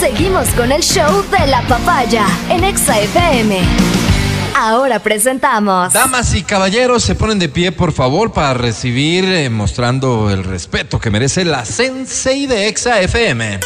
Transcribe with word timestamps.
Seguimos 0.00 0.48
con 0.56 0.72
el 0.72 0.82
show 0.82 1.22
de 1.30 1.46
la 1.46 1.60
papaya 1.68 2.24
en 2.48 2.64
Exa 2.64 2.98
FM. 2.98 3.60
Ahora 4.56 4.98
presentamos. 4.98 5.92
Damas 5.92 6.32
y 6.34 6.42
caballeros, 6.42 7.04
se 7.04 7.14
ponen 7.14 7.38
de 7.38 7.50
pie, 7.50 7.70
por 7.70 7.92
favor, 7.92 8.32
para 8.32 8.54
recibir, 8.54 9.26
eh, 9.26 9.50
mostrando 9.50 10.30
el 10.30 10.44
respeto 10.44 10.98
que 10.98 11.10
merece 11.10 11.44
la 11.44 11.66
Sensei 11.66 12.46
de 12.46 12.68
Exa 12.68 12.98
FM. 13.02 13.60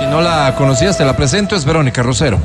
Si 0.00 0.06
no 0.06 0.20
la 0.20 0.52
conocías, 0.58 0.98
te 0.98 1.04
la 1.04 1.16
presento, 1.16 1.54
es 1.54 1.64
Verónica 1.64 2.02
Rosero. 2.02 2.40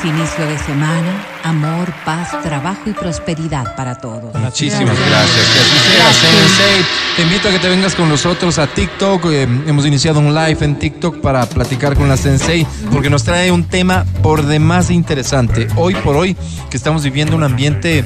Feliz 0.00 0.18
inicio 0.18 0.46
de 0.46 0.58
semana, 0.58 1.26
amor, 1.44 1.92
paz, 2.04 2.40
trabajo 2.42 2.82
y 2.86 2.92
prosperidad 2.92 3.74
para 3.74 3.96
todos. 3.96 4.34
Muchísimas 4.34 4.96
gracias. 4.96 5.46
Que 5.46 5.60
así 5.60 5.78
sea, 5.90 6.12
Sensei. 6.12 6.86
Te 7.16 7.22
invito 7.22 7.48
a 7.48 7.52
que 7.52 7.58
te 7.58 7.68
vengas 7.68 7.94
con 7.94 8.08
nosotros 8.08 8.58
a 8.58 8.66
TikTok. 8.66 9.24
Eh, 9.26 9.42
hemos 9.66 9.86
iniciado 9.86 10.20
un 10.20 10.34
live 10.34 10.58
en 10.60 10.78
TikTok 10.78 11.20
para 11.20 11.46
platicar 11.46 11.96
con 11.96 12.08
la 12.08 12.16
Sensei, 12.16 12.66
porque 12.92 13.10
nos 13.10 13.24
trae 13.24 13.50
un 13.50 13.64
tema 13.64 14.04
por 14.22 14.46
demás 14.46 14.90
interesante. 14.90 15.68
Hoy 15.76 15.94
por 15.94 16.16
hoy, 16.16 16.36
que 16.70 16.76
estamos 16.76 17.02
viviendo 17.02 17.34
un 17.34 17.42
ambiente 17.42 18.04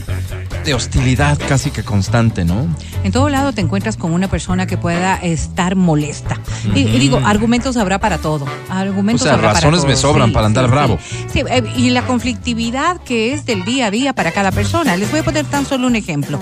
de 0.65 0.75
hostilidad 0.75 1.39
casi 1.48 1.71
que 1.71 1.83
constante, 1.83 2.45
¿no? 2.45 2.66
En 3.05 3.12
todo 3.12 3.29
lado 3.29 3.52
te 3.52 3.61
encuentras 3.61 3.97
con 3.97 4.12
una 4.12 4.29
persona 4.29 4.66
que 4.66 4.77
pueda 4.77 5.16
estar 5.16 5.77
molesta. 5.77 6.38
y, 6.75 6.80
y 6.80 6.98
digo, 6.98 7.21
argumentos 7.25 7.77
habrá 7.77 7.98
para 7.98 8.19
todo. 8.19 8.45
Argumentos 8.71 9.23
O 9.23 9.25
sea, 9.25 9.35
habrá 9.35 9.48
para 9.48 9.61
razones 9.61 9.85
me 9.85 9.93
todo. 9.95 10.02
sobran 10.12 10.33
para 10.33 10.47
andar 10.47 10.69
bravo. 10.71 10.98
Sí, 11.33 11.41
eh, 11.48 11.62
y 11.77 11.91
la 11.91 12.02
conflictividad 12.07 12.99
que 13.02 13.33
es 13.35 13.45
del 13.46 13.65
día 13.65 13.87
a 13.87 13.90
día 13.90 14.13
para 14.13 14.33
cada 14.33 14.52
persona. 14.52 14.96
Les 14.96 15.10
voy 15.10 15.21
a 15.21 15.24
poner 15.24 15.45
tan 15.46 15.66
solo 15.66 15.87
un 15.87 15.96
ejemplo. 15.96 16.38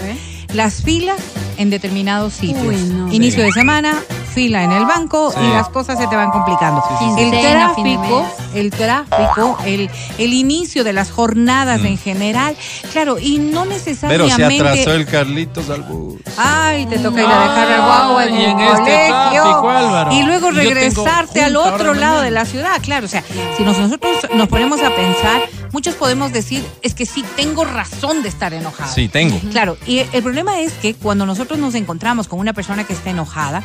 Las 0.53 0.83
filas 0.83 1.19
en 1.59 1.71
determinados 1.71 2.35
sitios. 2.35 2.67
Uy, 2.67 2.77
no. 2.93 3.13
Inicio 3.13 3.41
Sí. 3.41 3.47
de 3.47 3.53
semana, 3.53 3.95
fila 4.31 4.65
en 4.65 4.73
el 4.73 4.85
banco 4.87 5.31
Sí. 5.33 5.39
y 5.43 5.49
las 5.53 5.69
cosas 5.69 5.99
se 5.99 6.07
te 6.07 6.17
van 6.17 6.31
complicando. 6.31 6.83
Sí, 6.89 6.95
sí, 6.99 7.05
sí. 7.17 7.21
El 7.23 7.31
fin 7.31 7.43
de 7.43 7.51
tráfico, 7.51 8.27
el 8.55 8.71
tráfico, 8.71 9.59
el, 9.67 9.91
el 10.19 10.33
inicio 10.33 10.85
de 10.85 10.93
las 10.93 11.11
jornadas 11.11 11.81
Mm. 11.83 11.87
en 11.87 11.99
general. 11.99 12.57
Claro, 12.93 13.19
y 13.19 13.39
no 13.39 13.63
Pero 13.63 13.75
necesariamente. 13.75 14.57
se 14.57 14.61
atrasó 14.63 14.93
el 14.95 15.07
Carlitos 15.07 15.69
al 15.71 15.83
bus. 15.83 16.21
Ay, 16.37 16.87
te 16.87 16.99
toca 16.99 17.21
ir 17.21 17.27
a 17.27 17.41
dejar 17.41 17.69
al 17.73 17.81
guagua 17.83 18.27
en 18.27 18.35
y 18.35 18.45
el 18.45 18.51
en 18.51 18.61
este 18.61 18.77
colegio. 18.79 19.43
tráfico, 19.43 19.71
Álvaro. 19.71 20.13
y 20.13 20.23
luego 20.23 20.51
regresarte 20.51 21.43
al 21.43 21.57
otro 21.57 21.95
lado 21.95 22.15
mañana. 22.17 22.23
de 22.23 22.31
la 22.31 22.45
ciudad. 22.45 22.81
Claro, 22.83 23.07
o 23.07 23.09
sea, 23.09 23.23
si 23.57 23.63
nosotros 23.63 24.27
nos 24.35 24.49
ponemos 24.49 24.81
a 24.83 24.95
pensar, 24.95 25.43
muchos 25.73 25.95
podemos 25.95 26.33
decir, 26.33 26.65
es 26.83 26.95
que 26.95 27.07
sí, 27.07 27.25
tengo 27.37 27.65
razón 27.65 28.23
de 28.23 28.29
estar 28.29 28.53
enojado. 28.55 28.93
Sí, 28.93 29.09
tengo. 29.09 29.39
Claro, 29.51 29.77
y 29.87 29.99
el 30.13 30.23
problema 30.23 30.61
es 30.61 30.73
que 30.75 30.95
cuando 30.95 31.27
nosotros 31.27 31.59
nos 31.59 31.75
encontramos 31.75 32.29
con 32.29 32.39
una 32.39 32.53
persona 32.53 32.85
que 32.85 32.93
está 32.93 33.11
enojada, 33.11 33.63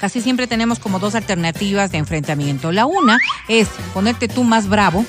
casi 0.00 0.20
siempre 0.20 0.46
tenemos 0.46 0.78
como 0.78 0.98
dos 0.98 1.14
alternativas 1.14 1.92
de 1.92 1.98
enfrentamiento. 1.98 2.72
La 2.72 2.86
una 2.86 3.18
es 3.48 3.68
ponerte 3.94 4.28
tú 4.28 4.44
más 4.44 4.68
bravo, 4.68 5.04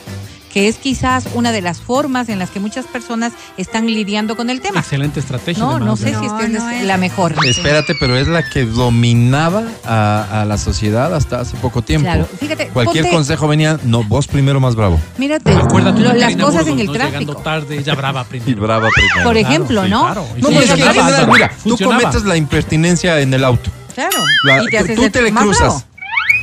que 0.53 0.67
es 0.67 0.75
quizás 0.75 1.30
una 1.34 1.53
de 1.53 1.61
las 1.61 1.80
formas 1.80 2.28
en 2.28 2.38
las 2.38 2.50
que 2.50 2.59
muchas 2.59 2.86
personas 2.86 3.31
están 3.56 3.86
lidiando 3.88 4.36
con 4.36 4.50
el 4.50 4.59
tema. 4.59 4.81
Excelente 4.81 5.22
estrategia. 5.22 5.64
No, 5.64 5.80
no 5.80 5.95
sé 5.95 6.08
si 6.08 6.12
No, 6.12 6.23
esta 6.25 6.47
no 6.50 6.69
es 6.69 6.81
es. 6.81 6.88
la 6.88 6.97
mejor. 6.97 7.34
Espérate, 7.45 7.94
pero 7.97 8.17
es 8.17 8.28
la 8.28 8.44
que 8.50 8.66
dominaba 8.66 9.64
a, 9.86 10.42
a 10.42 10.45
la 10.45 10.58
sociedad 10.58 11.16
hasta 11.16 11.39
hace 11.39 11.56
poco 11.56 11.81
tiempo. 11.81 12.06
Claro, 12.06 12.28
fíjate, 12.38 12.67
Cualquier 12.67 13.06
ponte- 13.06 13.16
consejo 13.16 13.47
venía, 13.47 13.80
no, 13.86 14.03
vos 14.03 14.28
primero 14.28 14.59
más 14.59 14.75
bravo. 14.75 15.00
Mírate, 15.17 15.53
Acuérdate 15.53 16.02
lo- 16.02 16.14
las 16.16 16.36
cosas 16.36 16.67
en 16.67 16.80
el 16.81 16.88
¿no? 16.88 16.94
Llegando 16.95 17.09
tráfico. 17.34 17.36
tarde, 17.36 17.78
ella 17.78 17.95
brava 17.95 18.22
Y 18.23 18.25
primero. 18.25 18.62
brava 18.62 18.89
primero. 18.94 19.23
Por 19.23 19.34
Claro, 19.34 19.39
ejemplo, 19.47 19.84
sí, 19.86 19.89
¿no? 19.89 20.02
claro. 20.02 20.28
Y 20.38 20.42
No, 20.42 20.50
sí, 20.50 20.56
pero 20.56 20.59
es 20.59 20.62
que 20.63 20.68
funcionaba, 20.68 20.90
al 20.90 20.96
final, 20.96 21.13
Álvaro, 21.13 21.34
mira, 21.34 21.51
tú 21.63 21.78
cometes 21.85 22.24
la 22.25 22.35
impertinencia 22.35 23.22
en 23.22 23.34
el 23.34 23.46
auto. 23.46 23.72
Claro. 23.94 24.18
La- 24.44 24.63
y 24.63 24.66
te 24.68 24.78
tú 24.78 24.84
haces 24.84 24.96
tú 24.96 25.03
el 25.06 25.12
te 25.12 25.22
le 25.22 25.31
bravo. 25.31 25.47
cruzas. 25.47 25.85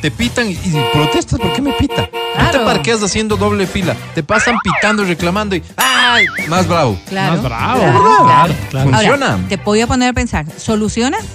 Te 0.01 0.11
pitan 0.11 0.47
y, 0.49 0.53
y 0.53 0.83
protestas, 0.93 1.39
¿por 1.39 1.51
qué 1.53 1.61
me 1.61 1.73
pita? 1.73 2.03
No 2.03 2.45
te 2.45 2.51
Claro. 2.51 2.65
parqueas 2.65 3.03
haciendo 3.03 3.35
doble 3.35 3.67
fila. 3.67 3.95
Te 4.15 4.23
pasan 4.23 4.55
pitando, 4.63 5.03
reclamando 5.03 5.55
y 5.57 5.63
¡ay! 5.75 6.25
Más 6.47 6.67
bravo. 6.67 6.97
Claro. 7.09 7.33
Más 7.33 7.43
bravo. 7.43 7.79
Claro, 7.81 7.99
Claro, 8.01 8.23
claro. 8.23 8.53
claro. 8.69 8.85
Ahora, 8.95 8.97
Funciona. 9.09 9.47
te 9.49 9.57
voy 9.57 9.81
a 9.81 9.87
poner 9.87 10.09
a 10.09 10.13
pensar, 10.13 10.45
¿solucionas? 10.57 11.25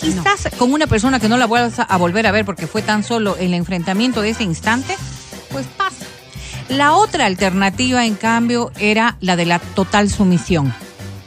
Quizás 0.00 0.50
con 0.58 0.72
una 0.74 0.86
persona 0.86 1.18
que 1.20 1.28
no 1.28 1.38
la 1.38 1.46
vuelvas 1.46 1.78
a, 1.78 1.96
volver 1.96 2.26
a 2.26 2.32
ver 2.32 2.44
porque 2.44 2.66
fue 2.66 2.82
tan 2.82 3.02
solo 3.02 3.36
el 3.38 3.54
enfrentamiento 3.54 4.20
de 4.20 4.30
ese 4.30 4.42
instante, 4.44 4.94
pues 5.50 5.64
pasa. 5.78 6.04
La 6.68 6.92
otra 6.92 7.24
alternativa, 7.24 8.04
en 8.04 8.14
cambio, 8.14 8.72
era 8.78 9.16
la 9.20 9.36
de 9.36 9.46
la 9.46 9.58
total 9.58 10.10
sumisión. 10.10 10.74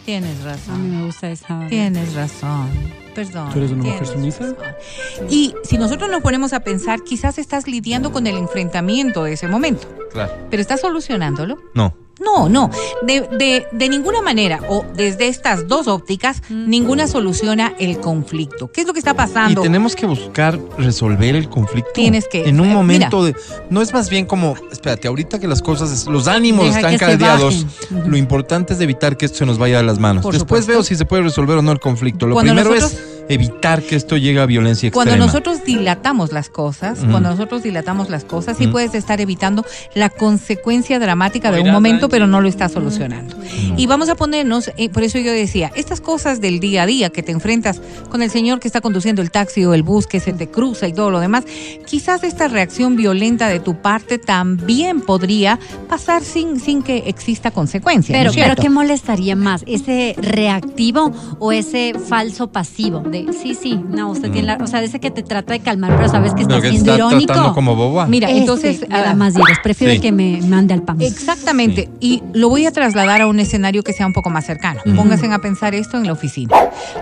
Tienes 0.06 0.36
A 0.42 0.44
mí 0.44 0.52
razón. 0.52 0.98
me 1.00 1.06
gusta 1.06 1.32
esa. 1.32 1.66
Tienes 1.68 2.14
razón. 2.14 2.70
Perdón. 3.26 3.50
¿Tú 3.52 3.58
eres 3.60 3.72
una 3.72 3.84
mujer 3.84 4.06
sumisa? 4.08 4.56
Y 5.30 5.54
si 5.64 5.78
nosotros 5.78 6.10
nos 6.10 6.22
ponemos 6.22 6.54
a 6.54 6.62
pensar, 6.62 7.04
quizás 7.04 7.38
estás 7.38 7.68
lidiando 7.68 8.12
con 8.12 8.28
el 8.28 8.38
enfrentamiento 8.38 9.24
de 9.24 9.34
ese 9.34 9.48
momento, 9.48 9.88
Claro. 10.12 10.32
pero 10.50 10.62
estás 10.62 10.80
solucionándolo. 10.82 11.58
No. 11.74 11.94
No, 12.20 12.50
no, 12.50 12.70
de, 13.02 13.22
de, 13.38 13.66
de 13.72 13.90
ninguna 13.90 14.22
manera, 14.22 14.60
o 14.68 14.86
desde 14.96 15.28
estas 15.30 15.68
dos 15.68 15.88
ópticas, 15.88 16.42
ninguna 16.50 17.08
soluciona 17.08 17.74
el 17.80 18.00
conflicto. 18.00 18.72
¿Qué 18.72 18.82
es 18.82 18.88
lo 18.88 18.94
que 18.94 19.00
está 19.00 19.12
Y 19.12 19.16
pasando? 19.16 19.62
tenemos 19.62 19.96
que 19.96 20.06
buscar 20.06 20.60
resolver 20.78 21.36
el 21.36 21.50
conflicto. 21.50 21.92
Tienes 21.94 22.28
que- 22.28 22.48
En 22.50 22.60
un 22.60 22.70
eh, 22.70 22.74
momento 22.74 23.24
de. 23.24 23.36
No 23.70 23.82
es 23.82 23.94
más 23.94 24.10
bien 24.10 24.26
como. 24.26 24.56
Espérate, 24.72 25.08
ahorita 25.08 25.40
que 25.40 25.48
las 25.48 25.62
cosas. 25.62 26.08
Los 26.08 26.28
ánimos 26.28 26.66
Deja 26.66 26.80
están 26.80 26.98
caldeados. 26.98 27.66
Lo 28.06 28.18
importante 28.18 28.74
es 28.74 28.82
evitar 28.82 29.16
que 29.18 29.26
esto 29.26 29.40
se 29.40 29.46
nos 29.46 29.58
vaya 29.58 29.78
de 29.78 29.84
las 29.84 30.00
manos. 30.00 30.24
Por 30.24 30.34
Después 30.34 30.62
supuesto. 30.64 30.72
veo 30.72 30.84
si 30.84 30.96
se 30.96 31.06
puede 31.06 31.24
resolver 31.24 31.58
o 31.58 31.62
no 31.62 31.72
el 31.72 31.80
conflicto. 31.80 32.28
Lo 32.28 32.34
Cuando 32.36 32.54
primero 32.54 32.76
nosotros- 32.76 33.00
es 33.02 33.19
evitar 33.30 33.84
que 33.84 33.96
esto 33.96 34.18
llegue 34.18 34.40
a 34.42 34.46
violencia 34.46 34.92
Cuando 34.92 35.12
extrema. 35.12 35.26
nosotros 35.28 35.64
dilatamos 35.64 36.32
las 36.32 36.50
cosas, 36.50 37.00
cuando 37.00 37.30
nosotros 37.30 37.64
dilatamos 37.64 38.10
las 38.10 38.26
cosas, 38.26 38.58
sí 38.58 38.68
puedes 38.68 38.96
estar 38.96 39.22
evitando 39.22 39.64
la 39.94 40.10
consecuencia 40.10 41.00
dramática 41.00 41.52
de 41.52 41.62
un 41.62 41.72
momento, 41.72 42.10
pero 42.10 42.28
no 42.28 42.42
lo 42.42 42.50
estás 42.50 42.72
solucionando. 42.74 43.36
Y 43.78 43.86
vamos 43.86 44.10
a 44.10 44.16
ponernos, 44.16 44.72
eh, 44.78 44.90
por 44.90 45.04
eso 45.04 45.20
yo 45.20 45.32
decía, 45.32 45.72
estas 45.76 46.02
cosas 46.02 46.42
del 46.42 46.60
día 46.60 46.84
a 46.84 46.86
día 46.86 47.10
que 47.12 47.24
te 47.24 47.32
enfrentas 47.32 47.82
con 48.10 48.22
el 48.24 48.32
señor 48.32 48.60
que 48.60 48.68
está 48.68 48.82
conduciendo 48.82 49.22
el 49.22 49.32
taxi 49.32 49.64
o 49.64 49.74
el 49.74 49.84
bus 49.84 50.08
que 50.08 50.20
se 50.20 50.34
te 50.34 50.50
cruza 50.50 50.88
y 50.88 50.94
todo 50.94 51.12
lo 51.12 51.20
demás, 51.20 51.46
quizás 51.86 52.24
esta 52.24 52.48
reacción 52.48 52.96
violenta 52.96 53.48
de 53.48 53.60
tu 53.60 53.76
parte 53.76 54.18
también 54.18 55.02
podría 55.02 55.60
pasar 55.88 56.24
sin, 56.24 56.60
sin 56.60 56.82
que 56.82 57.04
exista 57.06 57.52
consecuencia. 57.52 58.16
¿no 58.16 58.32
Pero, 58.32 58.32
pero? 58.34 58.56
¿qué 58.56 58.70
molestaría 58.70 59.36
más? 59.36 59.64
¿Ese 59.68 60.16
reactivo 60.18 61.12
o 61.38 61.52
ese 61.52 61.94
falso 61.94 62.52
pasivo? 62.52 63.02
De 63.02 63.19
sí, 63.42 63.56
sí, 63.56 63.80
no, 63.90 64.12
usted 64.12 64.32
tiene 64.32 64.48
la. 64.48 64.58
O 64.64 64.68
sea, 64.68 64.82
ese 64.82 65.00
que 65.00 65.12
te 65.12 65.24
trata 65.24 65.54
de 65.54 65.60
calmar, 65.60 65.96
pero 65.98 66.10
sabes 66.10 66.34
que 66.34 66.42
está 66.42 66.56
Pero 66.56 66.62
que 66.62 66.70
siendo 66.72 66.94
está 66.94 67.08
irónico. 67.08 67.54
como 67.54 67.76
boba. 67.76 68.08
Mira, 68.08 68.30
Ese 68.30 68.40
entonces 68.40 68.82
me 68.82 68.88
da 69.00 69.12
ah, 69.12 69.16
más 69.16 69.34
diros. 69.34 69.58
Prefiero 69.64 69.94
Sí. 69.94 70.00
que 70.00 70.12
me 70.12 70.42
mande 70.42 70.74
al 70.74 70.84
pan. 70.84 71.02
Exactamente. 71.02 71.90
Y 72.00 72.22
lo 72.34 72.50
voy 72.50 72.66
a 72.66 72.72
trasladar 72.72 73.22
a 73.22 73.28
un 73.28 73.40
escenario 73.40 73.84
que 73.84 73.94
sea 73.94 74.06
un 74.06 74.14
poco 74.14 74.30
más 74.30 74.46
cercano. 74.46 74.82
Pónganse 74.96 75.28
a 75.28 75.40
pensar 75.40 75.76
esto 75.76 75.98
en 75.98 76.06
la 76.08 76.14
oficina. 76.14 76.56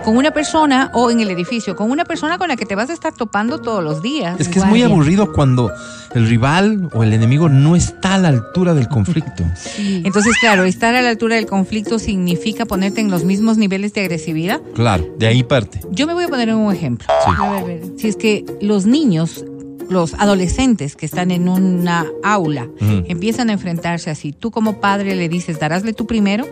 Con 0.04 0.16
una 0.16 0.30
persona 0.32 0.90
o 0.94 1.10
en 1.10 1.20
el 1.20 1.30
edificio, 1.30 1.76
con 1.76 1.90
una 1.90 2.04
persona 2.04 2.38
con 2.38 2.48
la 2.48 2.56
que 2.56 2.66
te 2.66 2.74
vas 2.74 2.90
a 2.90 2.92
estar 2.92 3.12
topando 3.14 3.60
todos 3.60 3.82
los 3.82 4.02
días. 4.02 4.38
Es 4.40 4.48
que 4.48 4.58
es 4.58 4.66
muy 4.66 4.82
aburrido 4.82 5.32
cuando 5.32 5.72
el 6.14 6.28
rival 6.28 6.88
o 6.94 7.02
el 7.02 7.12
enemigo 7.12 7.48
no 7.48 7.76
está 7.76 8.14
a 8.14 8.18
la 8.18 8.28
altura 8.28 8.74
del 8.74 8.88
conflicto. 8.88 9.44
Entonces, 9.78 10.34
claro, 10.40 10.64
estar 10.64 10.94
a 10.94 11.02
la 11.02 11.10
altura 11.10 11.36
del 11.36 11.46
conflicto 11.46 11.98
significa 11.98 12.64
ponerte 12.66 13.00
en 13.00 13.10
los 13.10 13.24
mismos 13.24 13.56
niveles 13.58 13.92
de 13.94 14.00
agresividad. 14.02 14.60
Claro, 14.74 15.06
de 15.18 15.26
ahí 15.26 15.42
parte. 15.42 15.80
Yo 15.90 16.06
me 16.08 16.14
voy 16.14 16.24
a 16.24 16.28
poner 16.28 16.52
un 16.54 16.74
ejemplo. 16.74 17.06
Sí. 17.24 17.30
A 17.38 17.50
ver, 17.50 17.62
a 17.62 17.64
ver. 17.66 17.82
Si 17.96 18.08
es 18.08 18.16
que 18.16 18.44
los 18.60 18.86
niños, 18.86 19.44
los 19.88 20.12
adolescentes 20.14 20.96
que 20.96 21.06
están 21.06 21.30
en 21.30 21.48
una 21.48 22.04
aula, 22.22 22.68
empiezan 23.06 23.48
a 23.48 23.54
enfrentarse 23.54 24.10
así, 24.10 24.32
tú 24.32 24.50
como 24.50 24.80
padre 24.82 25.14
le 25.16 25.30
dices, 25.30 25.58
darásle 25.58 25.94
tú 25.94 26.06
primero, 26.06 26.46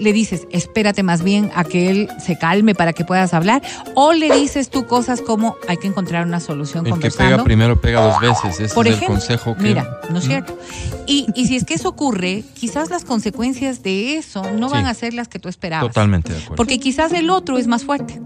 le 0.00 0.12
dices, 0.12 0.48
espérate 0.50 1.04
más 1.04 1.22
bien 1.22 1.50
a 1.54 1.62
que 1.62 1.88
él 1.88 2.08
se 2.18 2.36
calme 2.36 2.74
para 2.74 2.92
que 2.92 3.04
puedas 3.04 3.32
hablar, 3.32 3.62
o 3.94 4.12
le 4.12 4.34
dices 4.36 4.70
tú 4.70 4.86
cosas 4.88 5.20
como, 5.22 5.54
hay 5.68 5.76
que 5.76 5.86
encontrar 5.86 6.26
una 6.26 6.40
solución 6.40 6.80
El 6.84 6.86
que 6.86 6.90
conversando. 6.92 7.30
pega 7.36 7.44
primero 7.44 7.80
pega 7.80 8.00
dos 8.00 8.18
veces. 8.20 8.58
Ese 8.58 8.74
Por 8.74 8.88
es 8.88 8.94
ejemplo, 8.94 9.14
el 9.14 9.20
consejo 9.20 9.56
que. 9.56 9.62
mira, 9.62 10.00
¿no 10.10 10.18
es 10.18 10.24
cierto? 10.24 10.58
Y, 11.06 11.26
y 11.36 11.46
si 11.46 11.54
es 11.54 11.64
que 11.64 11.74
eso 11.74 11.88
ocurre, 11.90 12.42
quizás 12.54 12.90
las 12.90 13.04
consecuencias 13.04 13.84
de 13.84 14.16
eso 14.16 14.42
no 14.58 14.68
Sí. 14.68 14.74
van 14.74 14.86
a 14.86 14.94
ser 14.94 15.14
las 15.14 15.28
que 15.28 15.38
tú 15.38 15.48
esperabas. 15.48 15.88
Totalmente 15.92 16.32
de 16.32 16.38
acuerdo. 16.38 16.56
Porque 16.56 16.80
quizás 16.80 17.12
el 17.12 17.30
otro 17.30 17.56
es 17.56 17.68
más 17.68 17.84
fuerte. 17.84 18.20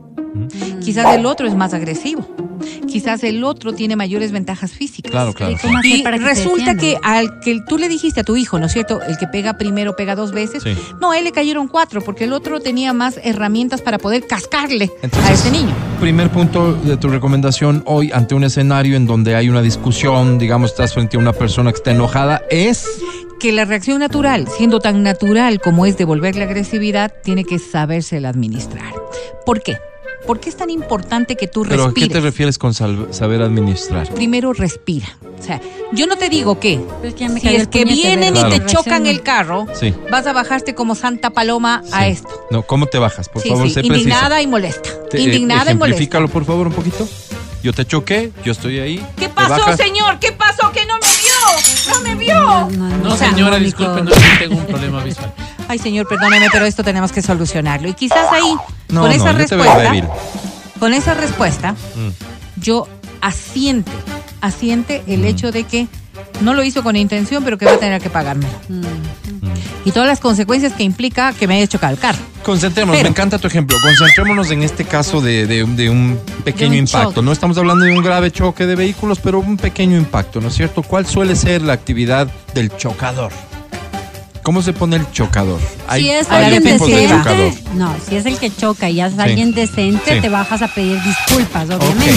Quizás 0.85 1.17
el 1.17 1.27
otro 1.27 1.47
es 1.47 1.55
más 1.55 1.75
agresivo. 1.75 2.27
quizás 2.87 3.25
el 3.25 3.43
otro 3.45 3.73
tiene 3.73 3.97
mayores 3.97 4.31
ventajas 4.33 4.73
físicas. 4.73 5.11
Claro, 5.11 5.33
claro. 5.33 5.53
¿Y 5.53 5.57
cómo 5.57 5.79
hacer 5.79 5.91
Y 5.91 6.03
para 6.03 6.19
que 6.19 6.25
se 6.25 6.31
resulta 6.31 6.77
que 6.77 6.97
al 7.03 7.41
que 7.41 7.61
tú 7.69 7.79
le 7.79 7.89
dijiste 7.89 8.21
a 8.21 8.25
tu 8.25 8.37
hijo, 8.37 8.59
¿no 8.59 8.67
es 8.67 8.73
cierto? 8.73 9.03
El 9.03 9.19
que 9.19 9.27
pega 9.27 9.55
primero 9.59 9.97
pega 9.97 10.15
dos 10.15 10.33
veces. 10.33 10.63
Sí. 10.63 10.77
No, 11.01 11.11
a 11.11 11.19
él 11.19 11.25
le 11.25 11.33
cayeron 11.33 11.69
cuatro 11.69 12.01
porque 12.01 12.25
el 12.25 12.33
otro 12.33 12.61
tenía 12.61 12.93
más 12.93 13.19
herramientas 13.23 13.83
para 13.83 13.99
poder 13.99 14.27
cascarle 14.27 14.91
Entonces, 15.03 15.31
a 15.31 15.33
ese 15.33 15.51
niño. 15.51 15.75
Primer 16.01 16.31
punto 16.31 16.75
de 16.75 16.97
tu 16.97 17.09
recomendación 17.09 17.83
hoy 17.87 18.11
ante 18.13 18.35
un 18.35 18.45
escenario 18.45 18.97
en 18.97 19.07
donde 19.07 19.35
hay 19.35 19.49
una 19.49 19.63
discusión, 19.63 20.39
digamos, 20.39 20.71
estás 20.71 20.95
frente 20.95 21.17
a 21.17 21.21
una 21.21 21.33
persona 21.33 21.71
que 21.73 21.77
está 21.77 21.91
enojada, 21.91 22.43
es 22.51 22.87
Que 23.41 23.53
la 23.53 23.65
reacción 23.65 23.99
natural, 23.99 24.47
siendo 24.57 24.81
tan 24.81 25.03
natural 25.03 25.61
como 25.61 25.87
es 25.87 25.97
devolver 25.99 26.37
la 26.37 26.45
agresividad, 26.45 27.13
tiene 27.23 27.45
que 27.45 27.59
sabérsela 27.59 28.29
administrar. 28.29 28.95
¿Por 29.45 29.63
qué? 29.63 29.77
¿Por 30.26 30.41
qué 30.41 30.49
es 30.49 30.56
tan 30.56 30.71
importante 30.71 31.37
que 31.37 31.47
tú 31.49 31.62
¿Pero 31.62 31.75
a 31.75 31.76
qué 31.76 31.85
respires? 32.00 32.12
te 32.12 32.21
refieres 32.21 32.59
con 32.59 32.73
saber 32.75 33.43
administrar? 33.43 34.09
Primero 34.15 34.53
respira. 34.53 35.06
O 35.38 35.43
sea, 35.43 35.61
yo 35.93 36.06
no 36.06 36.17
te 36.17 36.29
digo 36.31 36.59
que 36.59 36.81
Pero 37.03 37.09
es 37.09 37.15
que 37.15 37.21
ya 37.21 37.29
me 37.29 37.41
si 37.41 37.49
es 37.49 37.61
el 37.62 37.69
que 37.69 37.85
vienen 37.85 38.35
y 38.37 38.43
te 38.44 38.65
chocan 38.67 39.06
el 39.06 39.23
carro, 39.23 39.67
Sí. 39.79 39.93
vas 40.11 40.26
a 40.26 40.32
bajarte 40.32 40.75
como 40.75 40.94
Santa 40.94 41.31
Paloma 41.31 41.82
a 41.93 42.06
esto. 42.06 42.29
No, 42.50 42.62
¿cómo 42.62 42.87
te 42.87 42.99
bajas? 42.99 43.29
Por 43.29 43.43
Sí, 43.43 43.50
favor, 43.50 43.67
sí, 43.69 43.75
sé 43.75 43.81
preciso. 43.81 43.97
indignada 43.97 44.41
y 44.41 44.47
molesta. 44.47 44.88
Te- 45.11 45.21
indignada 45.21 45.73
y 45.73 45.75
molesta. 45.75 46.27
Por 46.29 46.44
favor, 46.44 46.67
un 46.69 46.73
poquito. 46.73 47.06
Yo 47.62 47.73
te 47.73 47.87
choqué, 47.87 48.31
yo 48.44 48.53
estoy 48.53 48.79
ahí. 48.79 49.06
¿Qué 49.17 49.29
pasó, 49.29 49.75
señor? 49.77 50.19
¿Qué 50.20 50.32
pasó? 50.32 50.70
Que 50.73 50.85
no 50.87 50.94
me 50.94 51.09
vio. 51.23 51.94
No 51.94 52.00
me 52.03 52.15
vio. 52.15 52.35
No, 52.41 52.70
no, 52.70 52.97
No, 52.99 53.15
O 53.15 53.17
sea, 53.17 53.31
señora, 53.31 53.59
disculpe, 53.59 54.03
no, 54.03 54.11
tengo 54.38 54.56
un 54.56 54.67
problema 54.67 55.03
visual. 55.03 55.32
Ay, 55.69 55.79
señor, 55.79 56.07
perdóneme, 56.09 56.49
pero 56.53 56.65
esto 56.67 56.83
tenemos 56.85 57.11
que 57.13 57.23
solucionarlo. 57.23 57.89
Y 57.89 57.95
quizás 57.95 58.27
ahí, 58.31 58.55
No, 58.89 59.01
con 59.03 59.11
no, 59.11 59.17
esa 59.17 59.33
respuesta, 59.33 59.93
con 60.79 60.95
esa 60.95 61.15
respuesta, 61.15 61.73
Mm. 61.73 62.09
yo 62.61 62.87
asiente, 63.21 63.91
asiente 64.41 65.03
el 65.07 65.21
Mm. 65.21 65.25
hecho 65.27 65.53
de 65.53 65.65
que 65.65 65.87
no 66.43 66.53
lo 66.55 66.63
hizo 66.65 66.83
con 66.83 66.97
intención, 66.97 67.45
pero 67.45 67.57
que 67.59 67.65
va 67.65 67.73
a 67.73 67.79
tener 67.79 68.01
que 68.03 68.11
pagarme. 68.11 68.47
Mm. 68.69 68.83
Y 69.87 69.91
todas 69.93 70.09
las 70.09 70.21
consecuencias 70.21 70.73
que 70.73 70.83
implica 70.83 71.33
que 71.33 71.47
me 71.47 71.57
haya 71.57 71.67
chocado 71.67 71.93
el 71.93 71.99
carro. 71.99 72.19
Concentrémonos, 72.43 72.97
Pero- 72.99 73.05
me 73.09 73.11
encanta 73.11 73.39
tu 73.39 73.47
ejemplo. 73.47 73.77
Concentrémonos 73.83 74.51
en 74.51 74.63
este 74.63 74.85
caso 74.85 75.21
de, 75.21 75.47
de- 75.47 75.65
de 75.65 75.91
un 75.91 76.19
pequeño 76.45 76.71
De 76.73 76.79
un 76.81 76.87
impacto. 76.87 77.11
choque. 77.11 77.23
No 77.23 77.33
estamos 77.33 77.57
hablando 77.59 77.85
de 77.85 77.93
un 77.97 78.03
grave 78.03 78.31
choque 78.31 78.67
de 78.67 78.75
vehículos, 78.77 79.19
pero 79.21 79.39
un 79.41 79.57
pequeño 79.57 79.97
impacto, 79.97 80.41
¿no 80.41 80.49
es 80.49 80.55
cierto? 80.55 80.83
¿Cuál 80.83 81.07
suele 81.07 81.37
ser 81.37 81.63
la 81.63 81.73
actividad 81.75 82.29
del 82.55 82.75
chocador? 82.77 83.33
¿Cómo 84.44 84.61
se 84.62 84.73
pone 84.75 84.96
el 84.96 85.11
chocador? 85.11 85.58
Si 85.96 86.11
es 86.11 86.31
hay 86.31 86.44
alguien 86.44 86.62
de 86.64 86.73
decente, 86.75 87.08
chocador. 87.08 87.52
no, 87.75 87.94
si 88.06 88.14
es 88.17 88.26
el 88.26 88.38
que 88.38 88.55
choca 88.55 88.88
y 88.91 89.00
es 89.00 89.14
Sí. 89.14 89.19
alguien 89.20 89.52
decente, 89.55 90.14
Sí. 90.17 90.20
te 90.20 90.29
bajas 90.29 90.61
a 90.62 90.69
pedir 90.69 91.00
disculpas, 91.02 91.64
obviamente. 91.70 92.12